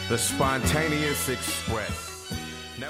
The 0.09 0.19
Spontaneous 0.19 1.29
Express. 1.29 2.10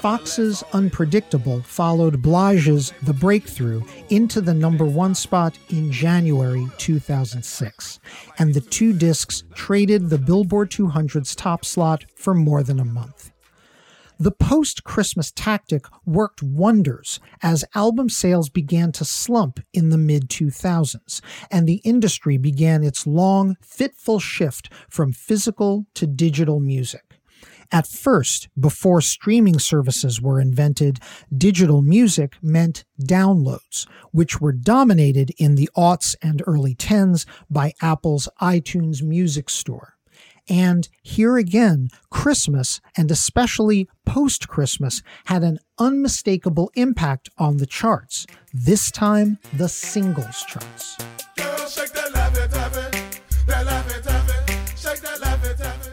Foxx's 0.01 0.63
Unpredictable 0.73 1.61
followed 1.61 2.23
Blige's 2.23 2.91
The 3.03 3.13
Breakthrough 3.13 3.83
into 4.09 4.41
the 4.41 4.53
number 4.55 4.83
one 4.83 5.13
spot 5.13 5.59
in 5.69 5.91
January 5.91 6.67
2006, 6.79 7.99
and 8.39 8.51
the 8.51 8.61
two 8.61 8.93
discs 8.93 9.43
traded 9.53 10.09
the 10.09 10.17
Billboard 10.17 10.71
200's 10.71 11.35
top 11.35 11.63
slot 11.63 12.05
for 12.15 12.33
more 12.33 12.63
than 12.63 12.79
a 12.79 12.83
month. 12.83 13.31
The 14.17 14.31
post 14.31 14.83
Christmas 14.83 15.31
tactic 15.31 15.85
worked 16.03 16.41
wonders 16.41 17.19
as 17.43 17.63
album 17.75 18.09
sales 18.09 18.49
began 18.49 18.91
to 18.93 19.05
slump 19.05 19.59
in 19.71 19.89
the 19.89 19.99
mid 19.99 20.29
2000s, 20.29 21.21
and 21.51 21.67
the 21.67 21.81
industry 21.83 22.39
began 22.39 22.83
its 22.83 23.05
long, 23.05 23.55
fitful 23.61 24.19
shift 24.19 24.73
from 24.89 25.13
physical 25.13 25.85
to 25.93 26.07
digital 26.07 26.59
music. 26.59 27.10
At 27.71 27.87
first, 27.87 28.49
before 28.59 28.99
streaming 28.99 29.57
services 29.57 30.21
were 30.21 30.41
invented, 30.41 30.99
digital 31.35 31.81
music 31.81 32.35
meant 32.41 32.83
downloads, 33.01 33.87
which 34.11 34.41
were 34.41 34.51
dominated 34.51 35.31
in 35.37 35.55
the 35.55 35.69
aughts 35.75 36.15
and 36.21 36.43
early 36.45 36.75
tens 36.75 37.25
by 37.49 37.73
Apple's 37.81 38.27
iTunes 38.41 39.01
Music 39.01 39.49
Store. 39.49 39.95
And 40.49 40.89
here 41.01 41.37
again, 41.37 41.89
Christmas, 42.09 42.81
and 42.97 43.09
especially 43.09 43.87
post 44.05 44.49
Christmas, 44.49 45.01
had 45.25 45.43
an 45.43 45.59
unmistakable 45.79 46.71
impact 46.73 47.29
on 47.37 47.57
the 47.57 47.65
charts, 47.65 48.27
this 48.53 48.91
time 48.91 49.37
the 49.53 49.69
singles 49.69 50.43
charts. 50.45 50.97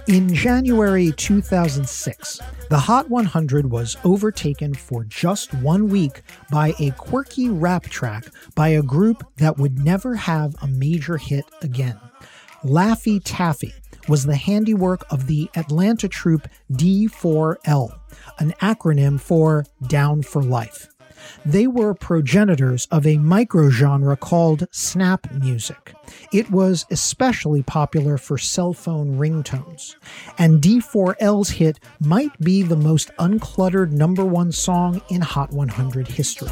In 0.08 0.32
January 0.32 1.12
2006, 1.12 2.40
the 2.70 2.78
Hot 2.78 3.10
100 3.10 3.70
was 3.70 3.98
overtaken 4.04 4.72
for 4.72 5.04
just 5.04 5.52
one 5.52 5.90
week 5.90 6.22
by 6.50 6.72
a 6.78 6.92
quirky 6.92 7.50
rap 7.50 7.82
track 7.82 8.24
by 8.54 8.68
a 8.68 8.82
group 8.82 9.22
that 9.36 9.58
would 9.58 9.78
never 9.78 10.14
have 10.14 10.56
a 10.62 10.66
major 10.66 11.18
hit 11.18 11.44
again. 11.60 12.00
Laffy 12.64 13.20
Taffy 13.22 13.74
was 14.08 14.24
the 14.24 14.36
handiwork 14.36 15.04
of 15.10 15.26
the 15.26 15.50
Atlanta 15.54 16.08
troupe 16.08 16.48
D4L, 16.72 17.98
an 18.38 18.54
acronym 18.62 19.20
for 19.20 19.66
Down 19.88 20.22
for 20.22 20.42
Life. 20.42 20.88
They 21.44 21.66
were 21.66 21.94
progenitors 21.94 22.86
of 22.90 23.06
a 23.06 23.16
microgenre 23.16 24.18
called 24.18 24.66
snap 24.70 25.32
music. 25.32 25.94
It 26.32 26.50
was 26.50 26.86
especially 26.90 27.62
popular 27.62 28.18
for 28.18 28.38
cell 28.38 28.72
phone 28.72 29.18
ringtones, 29.18 29.96
and 30.38 30.60
D4L's 30.60 31.50
hit 31.50 31.80
might 32.00 32.38
be 32.40 32.62
the 32.62 32.76
most 32.76 33.10
uncluttered 33.18 33.92
number 33.92 34.24
one 34.24 34.52
song 34.52 35.02
in 35.10 35.20
Hot 35.20 35.52
100 35.52 36.08
history. 36.08 36.50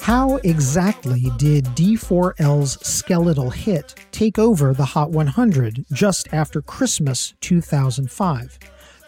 How 0.00 0.36
exactly 0.36 1.30
did 1.36 1.66
D4L's 1.66 2.78
skeletal 2.86 3.50
hit 3.50 3.94
take 4.12 4.38
over 4.38 4.72
the 4.72 4.84
Hot 4.84 5.10
100 5.10 5.84
just 5.92 6.32
after 6.32 6.62
Christmas 6.62 7.34
2005? 7.42 8.58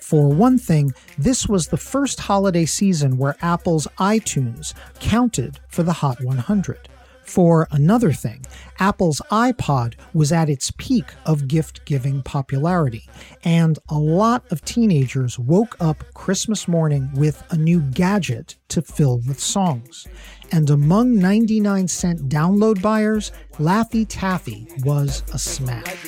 For 0.00 0.28
one 0.28 0.58
thing, 0.58 0.92
this 1.16 1.48
was 1.48 1.68
the 1.68 1.78
first 1.78 2.20
holiday 2.20 2.66
season 2.66 3.16
where 3.16 3.36
Apple's 3.40 3.88
iTunes 3.98 4.74
counted 5.00 5.60
for 5.68 5.82
the 5.82 5.94
Hot 5.94 6.22
100. 6.22 6.88
For 7.24 7.68
another 7.70 8.12
thing, 8.12 8.44
Apple's 8.78 9.22
iPod 9.30 9.94
was 10.12 10.32
at 10.32 10.50
its 10.50 10.72
peak 10.76 11.06
of 11.24 11.48
gift 11.48 11.84
giving 11.86 12.20
popularity, 12.22 13.08
and 13.44 13.78
a 13.88 13.98
lot 13.98 14.44
of 14.50 14.64
teenagers 14.64 15.38
woke 15.38 15.76
up 15.80 16.04
Christmas 16.14 16.66
morning 16.66 17.10
with 17.14 17.42
a 17.50 17.56
new 17.56 17.80
gadget 17.80 18.56
to 18.68 18.82
fill 18.82 19.18
with 19.26 19.40
songs. 19.40 20.06
And 20.54 20.68
among 20.68 21.14
99 21.14 21.88
cent 21.88 22.28
download 22.28 22.82
buyers, 22.82 23.32
Laffy 23.54 24.04
Taffy 24.06 24.68
was 24.84 25.22
a 25.32 25.38
smash. 25.38 26.04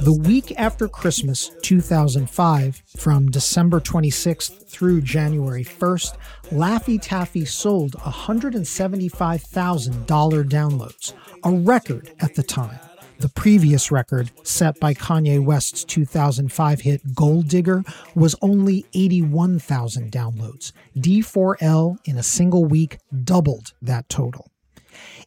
The 0.00 0.20
week 0.24 0.52
after 0.58 0.88
Christmas 0.88 1.52
2005, 1.62 2.82
from 2.96 3.30
December 3.30 3.78
26th 3.78 4.68
through 4.68 5.02
January 5.02 5.64
1st, 5.64 6.16
Laffy 6.50 7.00
Taffy 7.00 7.44
sold 7.44 7.92
$175,000 7.92 10.50
downloads, 10.50 11.12
a 11.44 11.52
record 11.52 12.12
at 12.18 12.34
the 12.34 12.42
time. 12.42 12.80
The 13.18 13.28
previous 13.28 13.90
record, 13.90 14.30
set 14.42 14.78
by 14.80 14.92
Kanye 14.94 15.42
West's 15.42 15.84
2005 15.84 16.80
hit 16.80 17.14
Gold 17.14 17.48
Digger, 17.48 17.84
was 18.14 18.34
only 18.42 18.86
81,000 18.92 20.10
downloads. 20.10 20.72
D4L 20.96 21.98
in 22.04 22.18
a 22.18 22.22
single 22.22 22.64
week 22.64 22.98
doubled 23.24 23.72
that 23.80 24.08
total. 24.08 24.50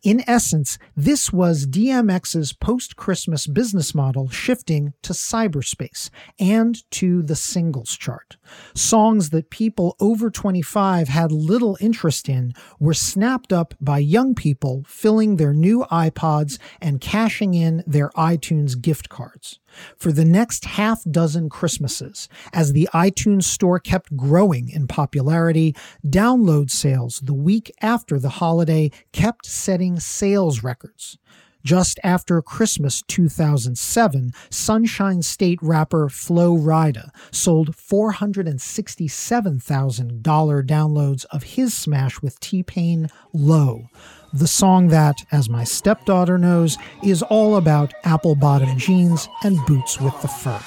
In 0.04 0.24
essence, 0.28 0.78
this 0.96 1.34
was 1.34 1.66
DMX's 1.66 2.54
post 2.54 2.96
Christmas 2.96 3.48
business 3.48 3.96
model 3.96 4.30
shifting 4.30 4.94
to 5.02 5.14
cyberspace 5.14 6.10
and 6.40 6.90
to 6.92 7.24
the 7.24 7.36
singles 7.36 7.96
chart. 7.98 8.38
Songs 8.76 9.32
that 9.32 9.50
people 9.50 9.96
over 10.00 10.30
25 10.30 11.08
had 11.08 11.32
little 11.32 11.78
interest 11.80 12.30
in 12.30 12.54
were 12.80 12.94
snapped 12.94 13.52
up 13.52 13.74
by 13.82 13.98
young 14.00 14.36
people 14.36 14.84
filling 14.88 15.38
their 15.38 15.54
new 15.54 15.86
iPods 15.92 16.58
and 16.82 17.02
cashing 17.02 17.54
in 17.54 17.84
their 17.88 18.10
iTunes 18.10 18.80
gift 18.80 19.10
cards 19.10 19.60
for 19.98 20.12
the 20.12 20.26
next 20.26 20.66
half 20.66 21.04
dozen 21.10 21.50
Christmases. 21.50 22.28
As 22.54 22.74
the 22.74 22.90
iTunes 22.94 23.44
store 23.44 23.80
kept 23.80 24.16
growing 24.16 24.70
in 24.70 24.88
popularity, 24.88 25.76
download 26.06 26.72
sales 26.72 27.20
the 27.20 27.34
week 27.34 27.72
after 27.82 28.20
the 28.20 28.30
holiday 28.30 28.92
kept 29.12 29.46
setting 29.46 29.87
sales 29.96 30.64
records. 30.64 31.18
Just 31.64 32.00
after 32.04 32.40
Christmas 32.42 33.02
2007, 33.08 34.32
Sunshine 34.50 35.22
State 35.22 35.60
rapper 35.62 36.08
Flo 36.08 36.56
Rida 36.56 37.10
sold 37.32 37.76
$467,000 37.76 40.22
downloads 40.22 41.26
of 41.26 41.44
his 41.44 41.74
smash 41.74 42.22
with 42.22 42.40
T 42.40 42.64
Pain 42.64 43.10
Low, 43.34 43.90
the 44.32 44.48
song 44.48 44.88
that, 44.90 45.26
as 45.32 45.50
my 45.50 45.64
stepdaughter 45.64 46.38
knows, 46.38 46.78
is 47.04 47.24
all 47.24 47.56
about 47.58 47.92
apple 48.04 48.36
bottom 48.36 48.78
jeans 48.78 49.28
and 49.44 49.58
boots 49.66 50.00
with 50.00 50.22
the 50.22 50.28
fur. 50.28 50.62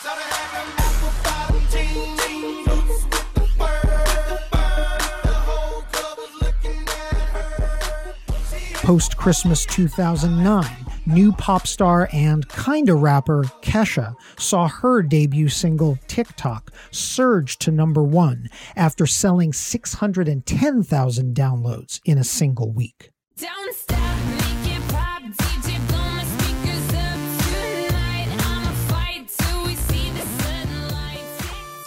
Post 8.83 9.19
Christmas 9.19 9.67
2009, 9.67 10.65
new 11.05 11.33
pop 11.33 11.67
star 11.67 12.09
and 12.15 12.49
kinda 12.49 12.95
rapper 12.95 13.45
Kesha 13.61 14.15
saw 14.39 14.69
her 14.69 15.03
debut 15.03 15.51
single 15.51 15.99
TikTok 16.09 16.73
surge 16.91 17.59
to 17.59 17.71
number 17.71 18.03
one 18.03 18.49
after 18.77 19.07
selling 19.07 19.53
610,000 19.53 21.35
downloads 21.37 22.01
in 22.07 22.17
a 22.17 22.25
single 22.25 22.73
week. 22.73 23.11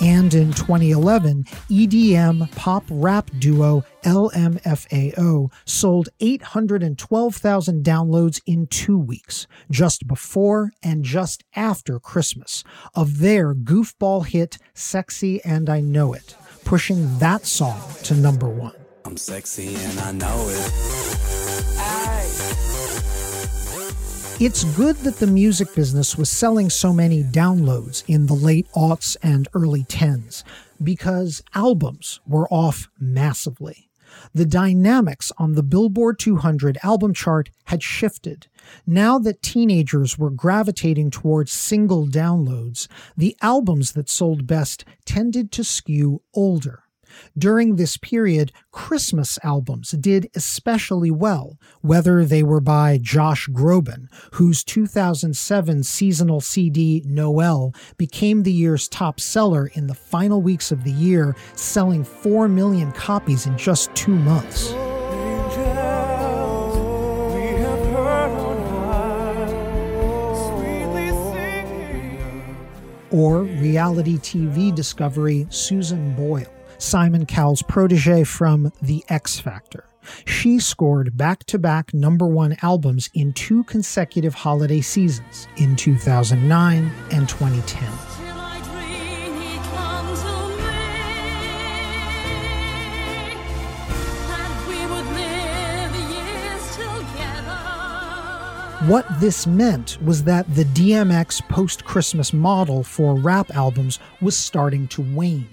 And 0.03 0.33
in 0.33 0.51
2011, 0.51 1.45
EDM 1.69 2.53
pop 2.57 2.83
rap 2.89 3.31
duo 3.39 3.85
LMFAO 4.03 5.49
sold 5.63 6.09
812,000 6.19 7.85
downloads 7.85 8.41
in 8.45 8.67
two 8.67 8.99
weeks, 8.99 9.47
just 9.71 10.05
before 10.05 10.73
and 10.83 11.05
just 11.05 11.45
after 11.55 12.01
Christmas, 12.01 12.65
of 12.93 13.19
their 13.19 13.55
goofball 13.55 14.25
hit 14.25 14.57
Sexy 14.73 15.41
and 15.45 15.69
I 15.69 15.79
Know 15.79 16.11
It, 16.11 16.35
pushing 16.65 17.19
that 17.19 17.45
song 17.45 17.81
to 18.03 18.13
number 18.13 18.49
one. 18.49 18.75
I'm 19.05 19.15
sexy 19.15 19.73
and 19.73 19.99
I 20.01 20.11
know 20.11 20.47
it. 20.49 20.83
It's 24.39 24.63
good 24.75 24.95
that 24.97 25.17
the 25.17 25.27
music 25.27 25.73
business 25.75 26.17
was 26.17 26.27
selling 26.27 26.69
so 26.69 26.91
many 26.91 27.23
downloads 27.23 28.03
in 28.07 28.25
the 28.25 28.33
late 28.33 28.67
aughts 28.75 29.15
and 29.21 29.47
early 29.53 29.83
tens 29.83 30.43
because 30.81 31.43
albums 31.53 32.19
were 32.25 32.47
off 32.49 32.89
massively. 32.99 33.89
The 34.33 34.45
dynamics 34.45 35.31
on 35.37 35.53
the 35.53 35.63
Billboard 35.63 36.17
200 36.17 36.79
album 36.83 37.13
chart 37.13 37.51
had 37.65 37.83
shifted. 37.83 38.47
Now 38.87 39.19
that 39.19 39.43
teenagers 39.43 40.17
were 40.17 40.31
gravitating 40.31 41.11
towards 41.11 41.51
single 41.51 42.07
downloads, 42.07 42.87
the 43.15 43.37
albums 43.41 43.93
that 43.93 44.09
sold 44.09 44.47
best 44.47 44.83
tended 45.05 45.51
to 45.53 45.63
skew 45.63 46.21
older. 46.33 46.82
During 47.37 47.75
this 47.75 47.97
period, 47.97 48.51
Christmas 48.71 49.39
albums 49.43 49.91
did 49.91 50.29
especially 50.35 51.11
well, 51.11 51.59
whether 51.81 52.25
they 52.25 52.43
were 52.43 52.61
by 52.61 52.99
Josh 53.01 53.47
Groban, 53.49 54.07
whose 54.33 54.63
2007 54.63 55.83
seasonal 55.83 56.41
CD 56.41 57.03
Noel 57.05 57.73
became 57.97 58.43
the 58.43 58.51
year's 58.51 58.87
top 58.87 59.19
seller 59.19 59.67
in 59.73 59.87
the 59.87 59.95
final 59.95 60.41
weeks 60.41 60.71
of 60.71 60.83
the 60.83 60.91
year, 60.91 61.35
selling 61.55 62.03
4 62.03 62.47
million 62.47 62.91
copies 62.91 63.45
in 63.45 63.57
just 63.57 63.93
two 63.95 64.15
months. 64.15 64.73
or 73.13 73.43
reality 73.43 74.17
TV 74.17 74.73
discovery 74.73 75.45
Susan 75.49 76.13
Boyle. 76.15 76.51
Simon 76.83 77.25
Cowell's 77.25 77.61
protege 77.63 78.25
from 78.25 78.71
The 78.81 79.05
X 79.07 79.39
Factor. 79.39 79.85
She 80.25 80.59
scored 80.59 81.15
back 81.15 81.45
to 81.45 81.57
back 81.57 81.93
number 81.93 82.27
one 82.27 82.57
albums 82.61 83.09
in 83.13 83.31
two 83.31 83.63
consecutive 83.63 84.33
holiday 84.33 84.81
seasons 84.81 85.47
in 85.55 85.77
2009 85.77 86.91
and 87.11 87.29
2010. 87.29 87.83
What 98.89 99.05
this 99.21 99.47
meant 99.47 99.97
was 100.03 100.25
that 100.25 100.53
the 100.53 100.65
DMX 100.65 101.47
post 101.47 101.85
Christmas 101.85 102.33
model 102.33 102.83
for 102.83 103.15
rap 103.15 103.55
albums 103.55 103.99
was 104.19 104.37
starting 104.37 104.89
to 104.89 105.01
wane. 105.01 105.47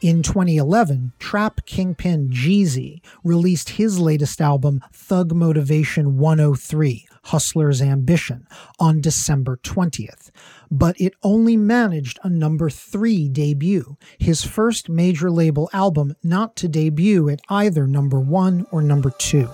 In 0.00 0.22
2011, 0.22 1.12
trap 1.18 1.66
kingpin 1.66 2.28
Jeezy 2.28 3.00
released 3.24 3.70
his 3.70 3.98
latest 3.98 4.40
album, 4.40 4.80
Thug 4.92 5.34
Motivation 5.34 6.18
103 6.18 7.08
Hustler's 7.24 7.82
Ambition, 7.82 8.46
on 8.78 9.00
December 9.00 9.56
20th. 9.56 10.30
But 10.70 11.00
it 11.00 11.14
only 11.24 11.56
managed 11.56 12.20
a 12.22 12.28
number 12.28 12.70
three 12.70 13.28
debut, 13.28 13.96
his 14.20 14.44
first 14.44 14.88
major 14.88 15.32
label 15.32 15.68
album 15.72 16.14
not 16.22 16.54
to 16.56 16.68
debut 16.68 17.28
at 17.28 17.40
either 17.48 17.88
number 17.88 18.20
one 18.20 18.66
or 18.70 18.80
number 18.82 19.10
two. 19.18 19.50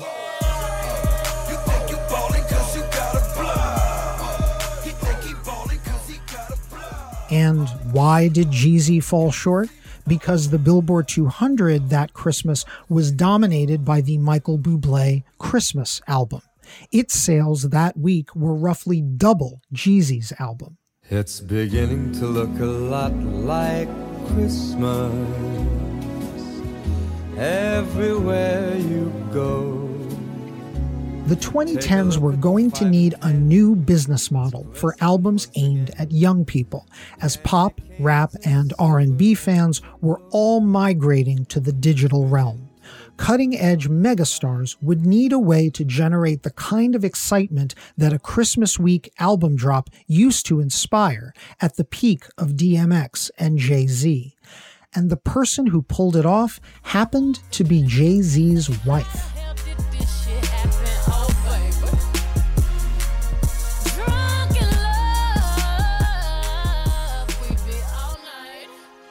And 7.31 7.67
why 7.93 8.29
did 8.29 8.49
Jeezy 8.49 9.03
fall 9.03 9.33
short? 9.33 9.71
Because 10.07 10.51
the 10.51 10.59
Billboard 10.59 11.09
200 11.09 11.91
that 11.91 12.13
Christmas 12.13 12.65
was 12.89 13.13
dominated 13.13 13.85
by 13.85 14.01
the 14.01 14.19
Michael 14.19 14.59
Bublé 14.59 15.25
Christmas 15.39 16.01
album. 16.07 16.43
Its 16.91 17.15
sales 17.15 17.71
that 17.71 17.97
week 17.97 18.35
were 18.35 18.55
roughly 18.55 19.01
double 19.01 19.61
Jeezy's 19.73 20.33
album. 20.39 20.79
It's 21.11 21.41
beginning 21.41 22.13
to 22.13 22.27
look 22.27 22.59
a 22.61 22.65
lot 22.65 23.15
like 23.15 23.89
Christmas 24.29 25.13
everywhere 27.37 28.77
you 28.77 29.13
go. 29.33 29.74
The 31.27 31.37
2010s 31.37 32.19
were 32.19 32.37
going 32.37 32.71
to 32.73 32.85
need 32.85 33.15
a 33.23 33.33
new 33.33 33.75
business 33.75 34.31
model 34.31 34.71
for 34.75 34.95
albums 35.01 35.49
aimed 35.55 35.91
at 35.99 36.13
young 36.13 36.45
people, 36.45 36.87
as 37.23 37.39
pop, 37.39 37.81
rap, 37.99 38.35
and 38.45 38.75
R&B 38.79 39.35
fans 39.35 39.81
were 40.03 40.21
all 40.33 40.61
migrating 40.61 41.47
to 41.47 41.61
the 41.61 41.73
digital 41.73 42.29
realm. 42.29 42.69
Cutting-edge 43.17 43.89
megastars 43.89 44.77
would 44.83 45.07
need 45.07 45.33
a 45.33 45.39
way 45.39 45.71
to 45.71 45.83
generate 45.83 46.43
the 46.43 46.51
kind 46.51 46.95
of 46.95 47.07
excitement 47.07 47.75
that 47.97 48.13
a 48.13 48.19
Christmas 48.19 48.79
week 48.79 49.11
album 49.19 49.57
drop 49.57 49.89
used 50.07 50.45
to 50.45 50.61
inspire 50.61 51.33
at 51.59 51.77
the 51.77 51.85
peak 51.85 52.27
of 52.37 52.51
DMX 52.51 53.31
and 53.39 53.57
Jay-Z. 53.57 54.37
And 54.95 55.09
the 55.09 55.17
person 55.17 55.69
who 55.69 55.81
pulled 55.81 56.17
it 56.17 56.27
off 56.27 56.61
happened 56.83 57.41
to 57.53 57.65
be 57.65 57.83
Jay-Z's 57.83 58.85
wife. 58.85 59.34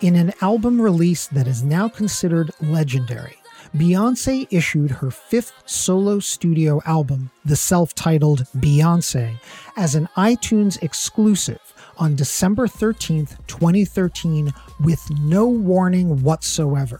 In 0.03 0.17
an 0.17 0.33
album 0.41 0.81
release 0.81 1.27
that 1.27 1.47
is 1.47 1.63
now 1.63 1.87
considered 1.87 2.51
legendary, 2.59 3.37
Beyonce 3.73 4.47
issued 4.51 4.91
her 4.91 5.09
fifth 5.09 5.53
solo 5.65 6.19
studio 6.19 6.81
album, 6.85 7.31
the 7.45 7.55
self 7.55 7.95
titled 7.95 8.45
Beyonce, 8.57 9.39
as 9.77 9.95
an 9.95 10.09
iTunes 10.17 10.83
exclusive 10.83 11.61
on 11.97 12.17
December 12.17 12.67
13th, 12.67 13.37
2013, 13.47 14.51
with 14.81 15.09
no 15.21 15.47
warning 15.47 16.21
whatsoever. 16.21 16.99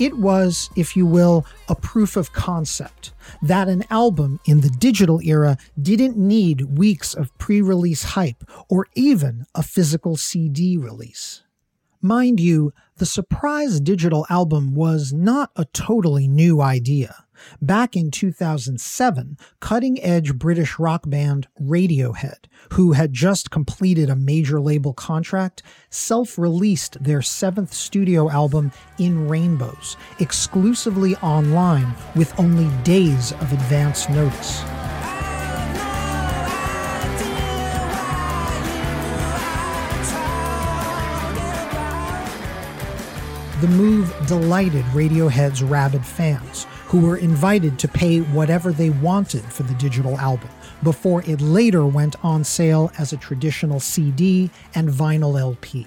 It 0.00 0.18
was, 0.18 0.68
if 0.74 0.96
you 0.96 1.06
will, 1.06 1.46
a 1.68 1.76
proof 1.76 2.16
of 2.16 2.32
concept 2.32 3.12
that 3.42 3.68
an 3.68 3.84
album 3.88 4.40
in 4.46 4.62
the 4.62 4.70
digital 4.80 5.20
era 5.22 5.58
didn't 5.80 6.16
need 6.16 6.76
weeks 6.76 7.14
of 7.14 7.38
pre 7.38 7.62
release 7.62 8.02
hype 8.02 8.42
or 8.68 8.88
even 8.96 9.46
a 9.54 9.62
physical 9.62 10.16
CD 10.16 10.76
release. 10.76 11.44
Mind 12.04 12.40
you, 12.40 12.72
the 12.96 13.06
surprise 13.06 13.78
digital 13.78 14.26
album 14.28 14.74
was 14.74 15.12
not 15.12 15.52
a 15.54 15.66
totally 15.66 16.26
new 16.26 16.60
idea. 16.60 17.24
Back 17.60 17.94
in 17.94 18.10
2007, 18.10 19.36
cutting 19.60 20.02
edge 20.02 20.34
British 20.34 20.80
rock 20.80 21.08
band 21.08 21.46
Radiohead, 21.60 22.46
who 22.72 22.92
had 22.92 23.12
just 23.12 23.52
completed 23.52 24.10
a 24.10 24.16
major 24.16 24.60
label 24.60 24.92
contract, 24.92 25.62
self 25.90 26.36
released 26.36 27.00
their 27.00 27.22
seventh 27.22 27.72
studio 27.72 28.28
album 28.28 28.72
In 28.98 29.28
Rainbows, 29.28 29.96
exclusively 30.18 31.14
online 31.18 31.94
with 32.16 32.36
only 32.36 32.68
days 32.82 33.30
of 33.30 33.52
advance 33.52 34.08
notice. 34.08 34.64
The 43.62 43.68
move 43.68 44.12
delighted 44.26 44.84
Radiohead's 44.86 45.62
rabid 45.62 46.04
fans, 46.04 46.64
who 46.86 46.98
were 46.98 47.16
invited 47.16 47.78
to 47.78 47.86
pay 47.86 48.18
whatever 48.18 48.72
they 48.72 48.90
wanted 48.90 49.44
for 49.44 49.62
the 49.62 49.74
digital 49.74 50.18
album, 50.18 50.48
before 50.82 51.22
it 51.30 51.40
later 51.40 51.86
went 51.86 52.16
on 52.24 52.42
sale 52.42 52.90
as 52.98 53.12
a 53.12 53.16
traditional 53.16 53.78
CD 53.78 54.50
and 54.74 54.88
vinyl 54.88 55.38
LP. 55.38 55.86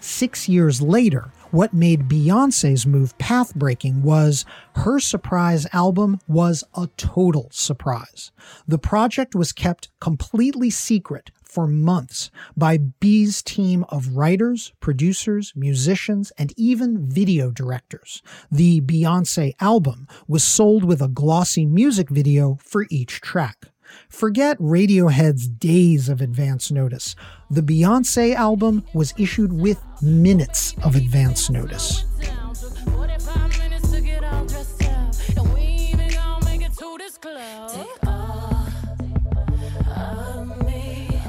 Six 0.00 0.48
years 0.48 0.80
later, 0.80 1.30
what 1.50 1.74
made 1.74 2.08
Beyonce's 2.08 2.86
move 2.86 3.16
path-breaking 3.18 4.02
was 4.02 4.46
her 4.76 4.98
surprise 4.98 5.66
album 5.74 6.20
was 6.26 6.64
a 6.74 6.88
total 6.96 7.48
surprise. 7.52 8.32
The 8.66 8.78
project 8.78 9.34
was 9.34 9.52
kept 9.52 9.88
completely 10.00 10.70
secret 10.70 11.30
for 11.54 11.68
months 11.68 12.32
by 12.56 12.78
B's 12.78 13.40
team 13.40 13.84
of 13.88 14.16
writers, 14.16 14.72
producers, 14.80 15.52
musicians, 15.54 16.32
and 16.36 16.52
even 16.56 17.08
video 17.08 17.52
directors. 17.52 18.22
The 18.50 18.80
Beyonce 18.80 19.54
album 19.60 20.08
was 20.26 20.42
sold 20.42 20.82
with 20.82 21.00
a 21.00 21.06
glossy 21.08 21.64
music 21.64 22.10
video 22.10 22.58
for 22.60 22.86
each 22.90 23.20
track. 23.20 23.66
Forget 24.08 24.58
Radiohead's 24.58 25.46
days 25.46 26.08
of 26.08 26.20
advance 26.20 26.72
notice. 26.72 27.14
The 27.48 27.62
Beyonce 27.62 28.34
album 28.34 28.84
was 28.92 29.14
issued 29.16 29.52
with 29.52 29.80
minutes 30.02 30.74
of 30.82 30.96
advance 30.96 31.48
notice. 31.48 32.04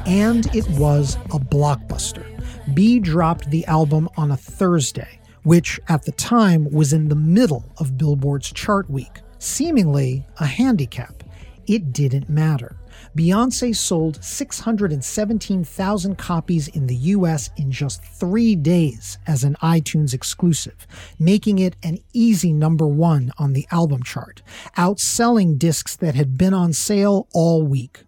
And 0.06 0.54
it 0.56 0.68
was 0.70 1.16
a 1.34 1.40
blockbuster. 1.40 2.26
B 2.74 3.00
dropped 3.00 3.50
the 3.50 3.66
album 3.66 4.08
on 4.18 4.32
a 4.32 4.38
Thursday, 4.38 5.20
which 5.44 5.80
at 5.88 6.04
the 6.04 6.12
time 6.12 6.70
was 6.72 6.94
in 6.94 7.10
the 7.10 7.16
middle 7.16 7.66
of 7.78 7.98
Billboard's 7.98 8.52
chart 8.52 8.90
week, 8.90 9.22
seemingly 9.40 10.26
a 10.40 10.46
handicap. 10.46 11.24
It 11.68 11.92
didn't 11.92 12.30
matter. 12.30 12.76
Beyonce 13.18 13.76
sold 13.76 14.24
617,000 14.24 16.18
copies 16.18 16.68
in 16.68 16.86
the 16.86 16.96
US 16.96 17.50
in 17.58 17.72
just 17.72 18.04
three 18.04 18.56
days 18.56 19.18
as 19.26 19.44
an 19.44 19.56
iTunes 19.62 20.14
exclusive, 20.14 20.86
making 21.18 21.60
it 21.60 21.76
an 21.82 21.98
easy 22.14 22.54
number 22.54 22.88
one 22.88 23.32
on 23.38 23.54
the 23.54 23.68
album 23.72 24.04
chart, 24.04 24.42
outselling 24.78 25.58
discs 25.58 25.96
that 25.96 26.16
had 26.16 26.38
been 26.38 26.54
on 26.54 26.74
sale 26.74 27.28
all 27.34 27.64
week. 27.64 28.04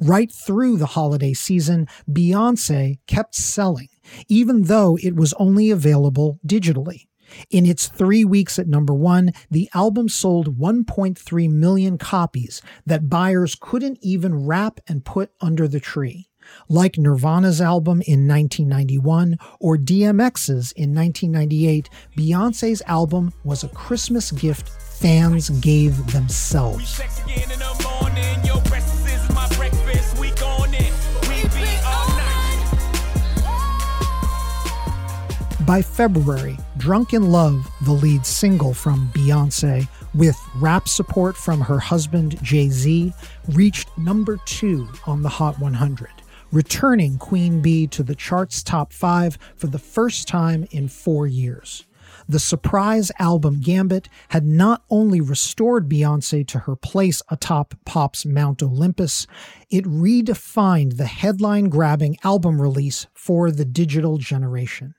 Right 0.00 0.32
through 0.32 0.76
the 0.76 0.86
holiday 0.86 1.32
season, 1.32 1.86
Beyonce 2.10 2.98
kept 3.06 3.34
selling, 3.34 3.88
even 4.28 4.62
though 4.62 4.98
it 5.02 5.16
was 5.16 5.34
only 5.34 5.70
available 5.70 6.38
digitally. 6.46 7.06
In 7.50 7.64
its 7.66 7.88
three 7.88 8.24
weeks 8.24 8.58
at 8.58 8.68
number 8.68 8.92
one, 8.92 9.32
the 9.50 9.68
album 9.74 10.08
sold 10.08 10.58
1.3 10.58 11.50
million 11.50 11.98
copies 11.98 12.60
that 12.84 13.08
buyers 13.08 13.56
couldn't 13.58 13.98
even 14.02 14.46
wrap 14.46 14.80
and 14.86 15.04
put 15.04 15.30
under 15.40 15.66
the 15.66 15.80
tree. 15.80 16.28
Like 16.68 16.98
Nirvana's 16.98 17.60
album 17.60 18.02
in 18.06 18.26
1991 18.26 19.38
or 19.60 19.76
DMX's 19.76 20.72
in 20.72 20.94
1998, 20.94 21.88
Beyonce's 22.16 22.82
album 22.86 23.32
was 23.44 23.62
a 23.62 23.68
Christmas 23.68 24.30
gift 24.32 24.68
fans 24.68 25.50
gave 25.60 26.12
themselves. 26.12 27.00
By 35.66 35.80
February, 35.80 36.58
Drunk 36.76 37.14
in 37.14 37.30
Love, 37.30 37.70
the 37.82 37.92
lead 37.92 38.26
single 38.26 38.74
from 38.74 39.08
Beyonce, 39.14 39.86
with 40.12 40.36
rap 40.56 40.88
support 40.88 41.36
from 41.36 41.60
her 41.60 41.78
husband 41.78 42.42
Jay 42.42 42.68
Z, 42.68 43.12
reached 43.50 43.96
number 43.96 44.38
two 44.44 44.88
on 45.06 45.22
the 45.22 45.28
Hot 45.28 45.60
100, 45.60 46.08
returning 46.50 47.16
Queen 47.16 47.60
Bee 47.60 47.86
to 47.88 48.02
the 48.02 48.16
chart's 48.16 48.64
top 48.64 48.92
five 48.92 49.38
for 49.54 49.68
the 49.68 49.78
first 49.78 50.26
time 50.26 50.66
in 50.72 50.88
four 50.88 51.28
years. 51.28 51.84
The 52.28 52.40
surprise 52.40 53.12
album 53.20 53.60
Gambit 53.60 54.08
had 54.30 54.44
not 54.44 54.82
only 54.90 55.20
restored 55.20 55.88
Beyonce 55.88 56.44
to 56.48 56.60
her 56.60 56.74
place 56.74 57.22
atop 57.30 57.74
pop's 57.84 58.26
Mount 58.26 58.64
Olympus, 58.64 59.28
it 59.70 59.84
redefined 59.84 60.96
the 60.96 61.06
headline 61.06 61.68
grabbing 61.68 62.16
album 62.24 62.60
release 62.60 63.06
for 63.14 63.52
the 63.52 63.64
digital 63.64 64.18
generation. 64.18 64.96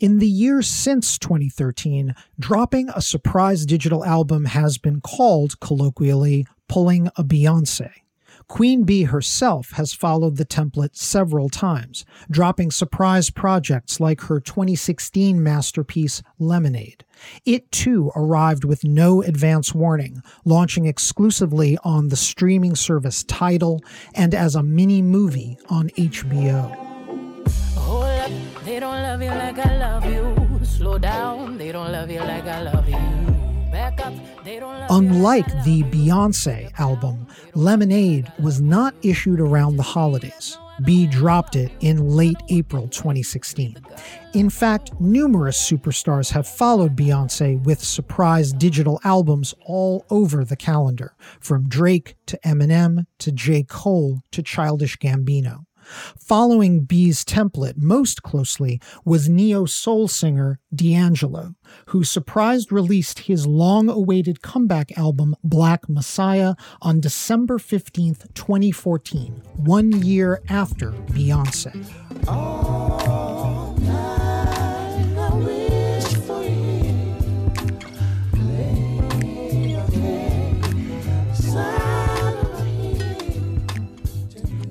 In 0.00 0.18
the 0.18 0.26
years 0.26 0.66
since 0.66 1.18
2013, 1.18 2.14
dropping 2.38 2.88
a 2.88 3.02
surprise 3.02 3.66
digital 3.66 4.02
album 4.02 4.46
has 4.46 4.78
been 4.78 5.02
called, 5.02 5.60
colloquially, 5.60 6.46
pulling 6.68 7.08
a 7.16 7.22
Beyonce. 7.22 7.90
Queen 8.48 8.84
Bee 8.84 9.02
herself 9.02 9.72
has 9.72 9.92
followed 9.92 10.38
the 10.38 10.46
template 10.46 10.96
several 10.96 11.50
times, 11.50 12.06
dropping 12.30 12.70
surprise 12.70 13.28
projects 13.28 14.00
like 14.00 14.22
her 14.22 14.40
2016 14.40 15.42
masterpiece 15.42 16.22
Lemonade. 16.38 17.04
It 17.44 17.70
too 17.70 18.10
arrived 18.16 18.64
with 18.64 18.82
no 18.82 19.20
advance 19.20 19.74
warning, 19.74 20.22
launching 20.46 20.86
exclusively 20.86 21.76
on 21.84 22.08
the 22.08 22.16
streaming 22.16 22.74
service 22.74 23.22
Tidal 23.22 23.82
and 24.14 24.34
as 24.34 24.54
a 24.54 24.62
mini 24.62 25.02
movie 25.02 25.58
on 25.68 25.90
HBO. 25.90 26.89
They 28.64 28.80
don't 28.80 29.02
love 29.02 29.22
you 29.22 29.30
like 29.30 29.58
I 29.58 29.76
love 29.78 30.04
you. 30.04 30.64
Slow 30.64 30.98
down, 30.98 31.58
they 31.58 31.72
don't 31.72 31.90
love 31.92 32.10
you 32.10 32.20
like 32.20 32.44
I 32.44 32.62
love 32.62 32.88
you. 32.88 33.30
Up, 33.72 34.12
Unlike 34.90 35.64
the 35.64 35.84
Beyonce 35.84 36.72
album, 36.78 37.26
Lemonade 37.54 38.32
was 38.40 38.60
not 38.60 38.94
issued 39.02 39.40
around 39.40 39.76
the 39.76 39.82
holidays. 39.82 40.58
B 40.84 41.06
dropped 41.06 41.56
it 41.56 41.70
in 41.80 42.08
late 42.08 42.36
April 42.48 42.88
2016. 42.88 43.76
In 44.34 44.50
fact, 44.50 44.98
numerous 45.00 45.58
superstars 45.70 46.30
have 46.32 46.48
followed 46.48 46.96
Beyonce 46.96 47.62
with 47.64 47.84
surprise 47.84 48.52
digital 48.52 48.98
albums 49.04 49.54
all 49.66 50.04
over 50.10 50.44
the 50.44 50.56
calendar, 50.56 51.14
from 51.38 51.68
Drake 51.68 52.16
to 52.26 52.38
Eminem 52.44 53.06
to 53.18 53.30
J. 53.30 53.62
Cole 53.62 54.20
to 54.32 54.42
Childish 54.42 54.96
Gambino. 54.96 55.66
Following 56.18 56.84
B's 56.84 57.24
template 57.24 57.76
most 57.76 58.22
closely 58.22 58.80
was 59.04 59.28
neo 59.28 59.64
soul 59.64 60.08
singer 60.08 60.60
D'Angelo, 60.74 61.54
who 61.86 62.04
surprised 62.04 62.72
released 62.72 63.20
his 63.20 63.46
long 63.46 63.88
awaited 63.88 64.42
comeback 64.42 64.96
album 64.96 65.34
Black 65.42 65.88
Messiah 65.88 66.54
on 66.82 67.00
December 67.00 67.58
15th, 67.58 68.32
2014, 68.34 69.42
one 69.56 70.02
year 70.02 70.42
after 70.48 70.92
Beyonce. 70.92 71.86
Oh. 72.28 73.29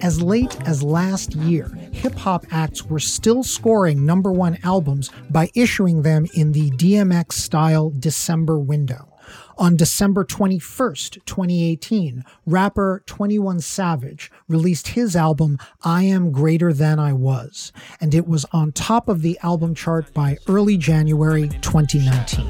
As 0.10 0.24
late 0.24 0.60
as 0.68 0.82
last 0.82 1.36
year, 1.36 1.68
hip 1.92 2.16
hop 2.16 2.44
acts 2.50 2.84
were 2.84 3.00
still 3.00 3.44
scoring 3.44 4.08
number 4.08 4.32
one 4.32 4.58
albums 4.64 5.12
by 5.30 5.52
issuing 5.54 6.02
them 6.02 6.26
in 6.34 6.52
the 6.52 6.72
DMX 6.72 7.34
style 7.34 7.92
December 7.92 8.58
window. 8.58 9.14
On 9.60 9.76
December 9.76 10.26
21st, 10.26 11.24
2018, 11.26 12.24
rapper 12.48 13.04
21 13.06 13.60
Savage 13.60 14.32
released 14.48 14.88
his 14.88 15.16
album 15.16 15.60
I 15.84 16.06
Am 16.06 16.32
Greater 16.32 16.74
Than 16.74 16.98
I 16.98 17.14
Was, 17.14 17.72
and 18.02 18.16
it 18.16 18.28
was 18.28 18.48
on 18.52 18.72
top 18.72 19.10
of 19.10 19.22
the 19.22 19.38
album 19.44 19.76
chart 19.76 20.12
by 20.12 20.40
early 20.48 20.76
January 20.76 21.50
2019. 21.62 22.48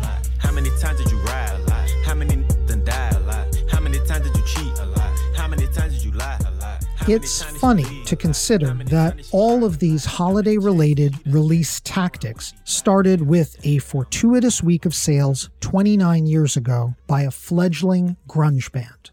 It's 7.08 7.42
funny 7.42 8.04
to 8.06 8.16
consider 8.16 8.74
that 8.86 9.28
all 9.32 9.64
of 9.64 9.80
these 9.80 10.06
holiday 10.06 10.58
related 10.58 11.16
release 11.26 11.80
tactics 11.80 12.54
started 12.64 13.22
with 13.22 13.58
a 13.64 13.80
fortuitous 13.80 14.62
week 14.62 14.86
of 14.86 14.94
sales 14.94 15.50
29 15.62 16.28
years 16.28 16.56
ago 16.56 16.96
by 17.08 17.24
a 17.24 17.32
fledgling 17.32 18.18
grunge 18.28 18.72
band. 18.72 19.12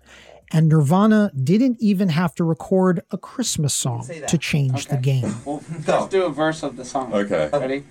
And 0.53 0.69
Nirvana 0.69 1.31
didn't 1.43 1.79
even 1.81 2.11
have 2.11 2.35
to 2.37 2.45
record 2.45 3.03
a 3.11 3.19
Christmas 3.19 3.75
song 3.75 4.09
to 4.29 4.39
change 4.39 4.87
okay. 4.87 4.97
the 4.97 5.03
game. 5.03 5.35
Well, 5.45 5.63
let's 5.87 6.07
do 6.07 6.25
a 6.25 6.31
verse 6.31 6.63
of 6.63 6.77
the 6.77 6.85
song. 6.85 7.13
Okay. 7.13 7.49
Ready? 7.53 7.85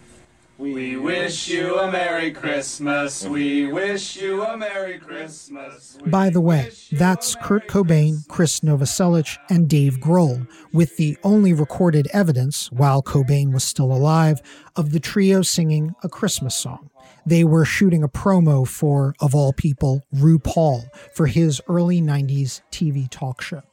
We 0.58 0.96
wish 0.96 1.50
you 1.50 1.78
a 1.80 1.92
Merry 1.92 2.32
Christmas. 2.32 3.26
We 3.26 3.68
wish 3.68 4.16
you 4.16 4.42
a 4.42 4.56
Merry 4.56 4.98
Christmas. 5.00 5.98
We 6.02 6.10
By 6.10 6.30
the 6.30 6.40
way, 6.40 6.72
that's 6.94 7.36
Kurt 7.36 7.68
Cobain, 7.68 8.26
Chris 8.30 8.62
Novoselic, 8.62 9.38
and 9.50 9.68
Dave 9.68 10.00
Grohl, 10.00 10.48
with 10.72 10.96
the 10.96 11.18
only 11.24 11.52
recorded 11.52 12.08
evidence, 12.14 12.72
while 12.72 13.04
Cobain 13.04 13.52
was 13.52 13.66
still 13.66 13.92
alive, 13.92 14.42
of 14.78 14.92
the 14.92 15.00
trio 15.02 15.42
singing 15.42 15.94
a 16.04 16.10
Christmas 16.10 16.56
song. 16.56 16.90
They 17.26 17.44
were 17.44 17.66
shooting 17.66 18.02
a 18.02 18.08
promo 18.08 18.66
for, 18.66 19.14
of 19.20 19.36
all 19.36 19.52
people, 19.52 20.04
RuPaul 20.16 20.86
for 21.14 21.28
his 21.28 21.60
early 21.68 22.02
90s 22.02 22.62
TV 22.72 23.10
talk 23.12 23.42
show. 23.42 23.64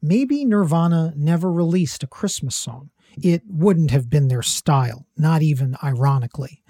Maybe 0.00 0.44
Nirvana 0.44 1.14
never 1.16 1.50
released 1.50 2.04
a 2.04 2.06
Christmas 2.06 2.54
song 2.54 2.90
it 3.22 3.42
wouldn't 3.48 3.90
have 3.90 4.10
been 4.10 4.28
their 4.28 4.42
style, 4.42 5.06
not 5.16 5.42
even 5.42 5.76
ironically. 5.82 6.62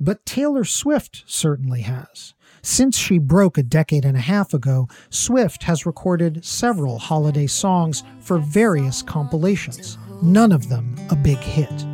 But 0.00 0.26
Taylor 0.26 0.64
Swift 0.64 1.22
certainly 1.26 1.82
has. 1.82 2.34
Since 2.60 2.96
she 2.96 3.18
broke 3.18 3.58
a 3.58 3.62
decade 3.62 4.04
and 4.04 4.16
a 4.16 4.20
half 4.20 4.54
ago, 4.54 4.88
Swift 5.10 5.64
has 5.64 5.86
recorded 5.86 6.44
several 6.44 6.98
holiday 6.98 7.46
songs 7.46 8.04
for 8.20 8.38
various 8.38 9.02
compilations, 9.02 9.98
none 10.22 10.52
of 10.52 10.68
them 10.68 10.94
a 11.10 11.16
big 11.16 11.38
hit. 11.38 11.86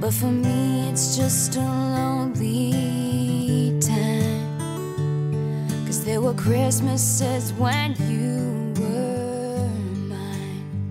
But 0.00 0.12
for 0.12 0.30
me, 0.30 0.88
it's 0.90 1.16
just 1.16 1.56
a 1.56 1.60
lonely 1.60 2.70
time. 3.80 4.58
Cause 5.86 6.04
there 6.04 6.20
were 6.20 6.34
Christmases 6.34 7.52
when 7.54 7.96
you 8.10 8.67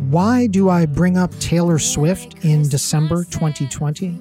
Why 0.09 0.47
do 0.47 0.69
I 0.69 0.85
bring 0.85 1.17
up 1.17 1.37
Taylor 1.37 1.77
Swift 1.77 2.45
in 2.45 2.69
December 2.69 3.25
2020? 3.25 4.17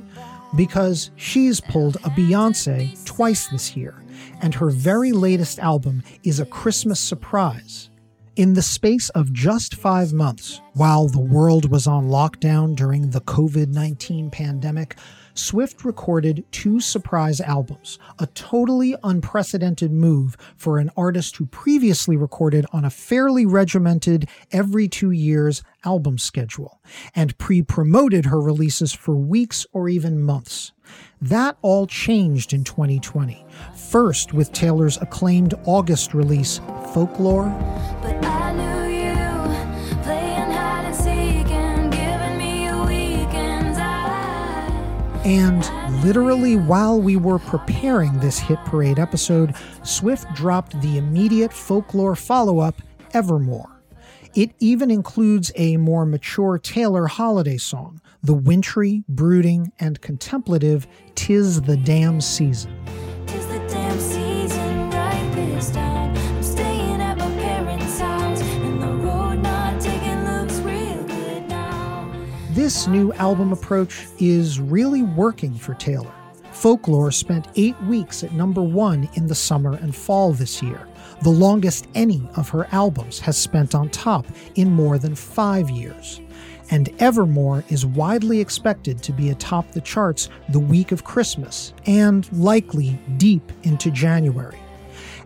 Because 0.57 1.13
she's 1.15 1.61
pulled 1.61 1.95
a 1.97 2.11
Beyonce 2.11 3.05
twice 3.05 3.47
this 3.47 3.77
year, 3.77 3.95
and 4.43 4.53
her 4.53 4.71
very 4.71 5.13
latest 5.13 5.61
album 5.61 6.03
is 6.25 6.41
a 6.41 6.45
Christmas 6.45 6.99
surprise. 6.99 7.89
In 8.35 8.55
the 8.55 8.63
space 8.63 9.11
of 9.11 9.33
just 9.33 9.77
five 9.77 10.13
months, 10.13 10.61
while 10.75 11.07
the 11.07 11.21
world 11.21 11.71
was 11.71 11.87
on 11.87 12.09
lockdown 12.09 12.75
during 12.75 13.11
the 13.11 13.21
COVID 13.21 13.69
19 13.69 14.29
pandemic, 14.31 14.97
Swift 15.39 15.85
recorded 15.85 16.45
two 16.51 16.81
surprise 16.81 17.43
albums, 17.43 17.99
a 18.19 18.27
totally 18.29 18.97
unprecedented 19.05 19.93
move 19.93 20.35
for 20.57 20.79
an 20.79 20.91
artist 20.97 21.37
who 21.37 21.45
previously 21.45 22.17
recorded 22.17 22.65
on 22.73 22.87
a 22.87 22.91
fairly 22.91 23.45
regimented 23.45 24.29
every 24.51 24.89
two 24.89 25.11
years 25.11 25.63
album 25.85 26.17
schedule, 26.17 26.81
and 27.15 27.37
pre 27.37 27.61
promoted 27.61 28.25
her 28.27 28.41
releases 28.41 28.95
for 28.95 29.15
weeks 29.15 29.67
or 29.73 29.91
even 29.91 30.23
months. 30.23 30.73
That 31.21 31.59
all 31.61 31.87
changed 31.87 32.55
in 32.55 32.65
2020. 32.65 33.45
First, 33.91 34.33
with 34.33 34.53
Taylor's 34.53 34.97
acclaimed 35.03 35.55
August 35.65 36.15
release, 36.15 36.61
Folklore. 36.95 37.49
And 45.27 45.69
literally 46.05 46.55
while 46.55 47.01
we 47.01 47.17
were 47.17 47.41
preparing 47.41 48.21
this 48.21 48.39
Hit 48.39 48.61
Parade 48.61 49.01
episode, 49.01 49.57
Swift 49.83 50.33
dropped 50.37 50.81
the 50.81 50.99
immediate 50.99 51.53
folklore 51.53 52.15
follow 52.15 52.61
up, 52.61 52.81
Evermore. 53.13 53.83
It 54.37 54.53
even 54.61 54.89
includes 54.89 55.51
a 55.57 55.79
more 55.79 56.07
mature 56.07 56.59
Taylor 56.59 57.09
holiday 57.09 57.57
song, 57.57 58.01
the 58.23 58.35
wintry, 58.35 59.03
brooding, 59.09 59.73
and 59.81 60.01
contemplative 60.01 60.87
Tis 61.17 61.61
the 61.63 61.77
Damn 61.77 62.21
Season. 62.21 62.73
This 72.67 72.89
new 72.89 73.13
album 73.13 73.53
approach 73.53 74.09
is 74.19 74.59
really 74.59 75.05
working 75.05 75.55
for 75.55 75.75
Taylor. 75.75 76.11
Folklore 76.51 77.13
spent 77.13 77.47
eight 77.55 77.81
weeks 77.83 78.25
at 78.25 78.33
number 78.33 78.61
one 78.61 79.09
in 79.15 79.29
the 79.29 79.37
summer 79.37 79.75
and 79.75 79.95
fall 79.95 80.33
this 80.33 80.61
year, 80.61 80.89
the 81.23 81.31
longest 81.31 81.87
any 81.95 82.29
of 82.35 82.49
her 82.49 82.67
albums 82.73 83.21
has 83.21 83.39
spent 83.39 83.77
on 83.77 83.89
top 83.91 84.27
in 84.57 84.73
more 84.73 84.99
than 84.99 85.15
five 85.15 85.71
years. 85.71 86.21
And 86.73 86.89
Evermore 87.01 87.63
is 87.69 87.87
widely 87.87 88.41
expected 88.41 89.01
to 89.05 89.13
be 89.13 89.31
atop 89.31 89.71
the 89.71 89.81
charts 89.81 90.29
the 90.49 90.59
week 90.59 90.91
of 90.91 91.05
Christmas, 91.05 91.73
and 91.87 92.29
likely 92.33 92.99
deep 93.17 93.53
into 93.63 93.93
January. 93.93 94.59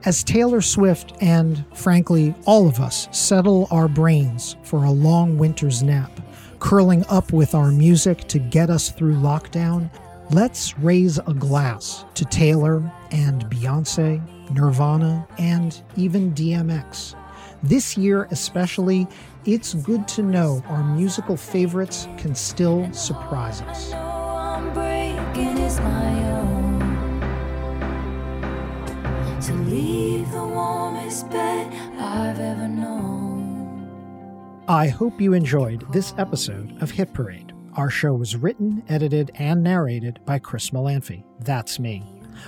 As 0.04 0.22
Taylor 0.22 0.60
Swift 0.60 1.14
and, 1.22 1.64
frankly, 1.74 2.34
all 2.44 2.68
of 2.68 2.80
us 2.80 3.08
settle 3.12 3.66
our 3.70 3.88
brains 3.88 4.56
for 4.62 4.84
a 4.84 4.90
long 4.90 5.38
winter's 5.38 5.82
nap, 5.82 6.20
curling 6.60 7.04
up 7.08 7.32
with 7.32 7.54
our 7.54 7.72
music 7.72 8.28
to 8.28 8.38
get 8.38 8.70
us 8.70 8.90
through 8.90 9.14
lockdown, 9.14 9.90
let's 10.30 10.78
raise 10.78 11.18
a 11.18 11.34
glass 11.34 12.04
to 12.14 12.24
Taylor 12.26 12.92
and 13.10 13.44
Beyonce, 13.46 14.20
Nirvana, 14.54 15.26
and 15.38 15.82
even 15.96 16.32
DMX. 16.32 17.16
This 17.62 17.96
year, 17.96 18.28
especially, 18.30 19.08
it's 19.44 19.74
good 19.74 20.06
to 20.08 20.22
know 20.22 20.62
our 20.68 20.84
musical 20.84 21.36
favorites 21.36 22.06
can 22.16 22.34
still 22.34 22.90
surprise 22.92 23.62
us. 23.62 23.92
To 29.46 29.54
leave 29.54 30.30
the 30.32 30.44
warmest 30.44 31.30
bed 31.30 31.72
I've 31.98 32.38
ever 32.38 32.68
known. 32.68 33.19
I 34.70 34.86
hope 34.86 35.20
you 35.20 35.32
enjoyed 35.32 35.84
this 35.92 36.14
episode 36.16 36.80
of 36.80 36.92
Hit 36.92 37.12
Parade. 37.12 37.52
Our 37.74 37.90
show 37.90 38.14
was 38.14 38.36
written, 38.36 38.84
edited, 38.88 39.32
and 39.34 39.64
narrated 39.64 40.20
by 40.24 40.38
Chris 40.38 40.70
Molanphy. 40.70 41.24
That's 41.40 41.80
me. 41.80 42.04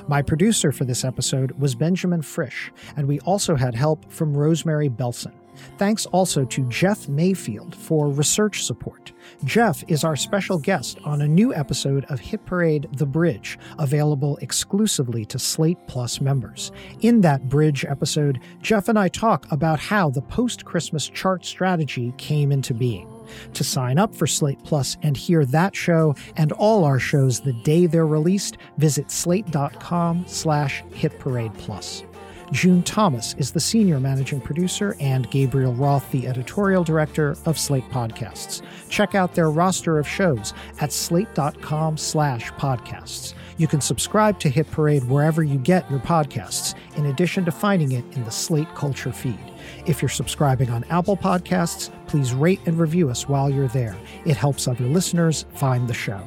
My 0.07 0.23
producer 0.23 0.70
for 0.70 0.85
this 0.85 1.05
episode 1.05 1.51
was 1.59 1.75
Benjamin 1.75 2.23
Frisch, 2.23 2.70
and 2.97 3.09
we 3.09 3.18
also 3.20 3.57
had 3.57 3.75
help 3.75 4.09
from 4.12 4.37
Rosemary 4.37 4.89
Belson. 4.89 5.33
Thanks 5.78 6.07
also 6.07 6.44
to 6.44 6.68
Geoff 6.68 7.09
Mayfield 7.09 7.74
for 7.74 8.09
research 8.09 8.64
support. 8.64 9.12
Geoff 9.44 9.84
is 9.88 10.05
our 10.05 10.16
special 10.16 10.59
guest 10.59 10.98
on 11.05 11.22
a 11.22 11.28
new 11.28 11.55
episode 11.55 12.05
of 12.07 12.20
Hit 12.20 12.44
Parade 12.44 12.88
The 12.92 13.07
Bridge, 13.07 13.59
available 13.78 14.36
exclusively 14.38 15.24
to 15.26 15.38
Slate 15.38 15.78
Plus 15.86 16.20
members. 16.20 16.72
In 17.00 17.20
that 17.22 17.48
Bridge 17.48 17.84
episode, 17.84 18.40
Geoff 18.61 18.88
and 18.88 18.98
I 18.98 19.09
talk 19.09 19.50
about 19.50 19.78
how 19.78 20.11
the 20.11 20.22
post 20.22 20.64
Christmas 20.64 21.09
chart 21.09 21.44
strategy 21.44 22.14
came 22.18 22.53
into 22.53 22.74
being. 22.74 23.09
To 23.55 23.64
sign 23.64 23.98
up 23.98 24.14
for 24.14 24.26
Slate 24.26 24.62
Plus 24.64 24.96
and 25.03 25.16
hear 25.16 25.44
that 25.46 25.74
show 25.74 26.14
and 26.36 26.53
all 26.53 26.84
our 26.84 26.98
shows 26.98 27.40
the 27.40 27.53
day 27.53 27.86
they're 27.86 28.07
released, 28.07 28.59
visit 28.76 29.11
slate.com 29.11 30.24
slash 30.26 30.82
hitparadeplus. 30.90 32.12
June 32.53 32.82
Thomas 32.82 33.34
is 33.38 33.50
the 33.50 33.61
senior 33.61 33.98
managing 33.98 34.38
producer 34.38 34.94
and 35.00 35.28
Gabriel 35.30 35.72
Roth 35.72 36.11
the 36.11 36.28
editorial 36.28 36.84
director 36.84 37.34
of 37.46 37.59
Slate 37.59 37.88
Podcasts. 37.90 38.61
Check 38.90 39.14
out 39.14 39.34
their 39.34 39.50
roster 39.50 39.98
of 39.98 40.07
shows 40.07 40.53
at 40.78 40.92
slate.com 40.92 41.96
slash 41.96 42.53
podcasts. 42.53 43.32
You 43.57 43.66
can 43.66 43.80
subscribe 43.80 44.38
to 44.40 44.50
Hit 44.50 44.70
Parade 44.70 45.05
wherever 45.05 45.42
you 45.42 45.57
get 45.57 45.90
your 45.90 46.00
podcasts, 46.00 46.74
in 46.96 47.07
addition 47.07 47.46
to 47.46 47.50
finding 47.50 47.92
it 47.92 48.05
in 48.12 48.22
the 48.24 48.30
Slate 48.30 48.74
Culture 48.74 49.12
feed. 49.12 49.38
If 49.86 50.03
you're 50.03 50.11
subscribing 50.11 50.68
on 50.68 50.84
Apple 50.90 51.16
Podcasts, 51.16 51.90
please 52.07 52.34
rate 52.34 52.61
and 52.66 52.78
review 52.78 53.09
us 53.09 53.28
while 53.28 53.48
you're 53.48 53.68
there. 53.68 53.96
It 54.26 54.36
helps 54.36 54.68
other 54.68 54.84
listeners 54.84 55.46
find 55.55 55.88
the 55.88 55.94
show. 55.94 56.20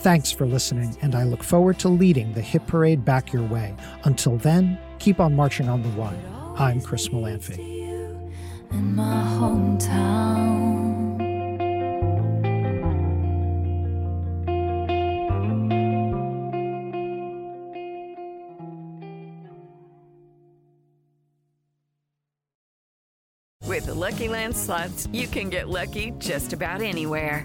Thanks 0.00 0.30
for 0.30 0.44
listening, 0.44 0.94
and 1.00 1.14
I 1.14 1.24
look 1.24 1.42
forward 1.42 1.78
to 1.78 1.88
leading 1.88 2.34
the 2.34 2.42
Hit 2.42 2.66
Parade 2.66 3.02
back 3.02 3.32
your 3.32 3.44
way. 3.44 3.74
Until 4.04 4.36
then, 4.36 4.78
keep 5.00 5.18
on 5.18 5.34
marching 5.34 5.68
on 5.68 5.82
the 5.82 5.88
one. 5.90 6.16
I'm 6.56 6.80
Chris 6.80 7.08
Molanphy. 7.08 7.58
In 8.70 8.94
my 8.94 9.24
hometown. 9.38 10.40
With 23.66 23.86
the 23.86 23.94
Lucky 23.94 24.28
Land 24.28 24.56
slots, 24.56 25.08
you 25.12 25.26
can 25.26 25.48
get 25.48 25.68
lucky 25.68 26.12
just 26.18 26.52
about 26.52 26.82
anywhere. 26.82 27.44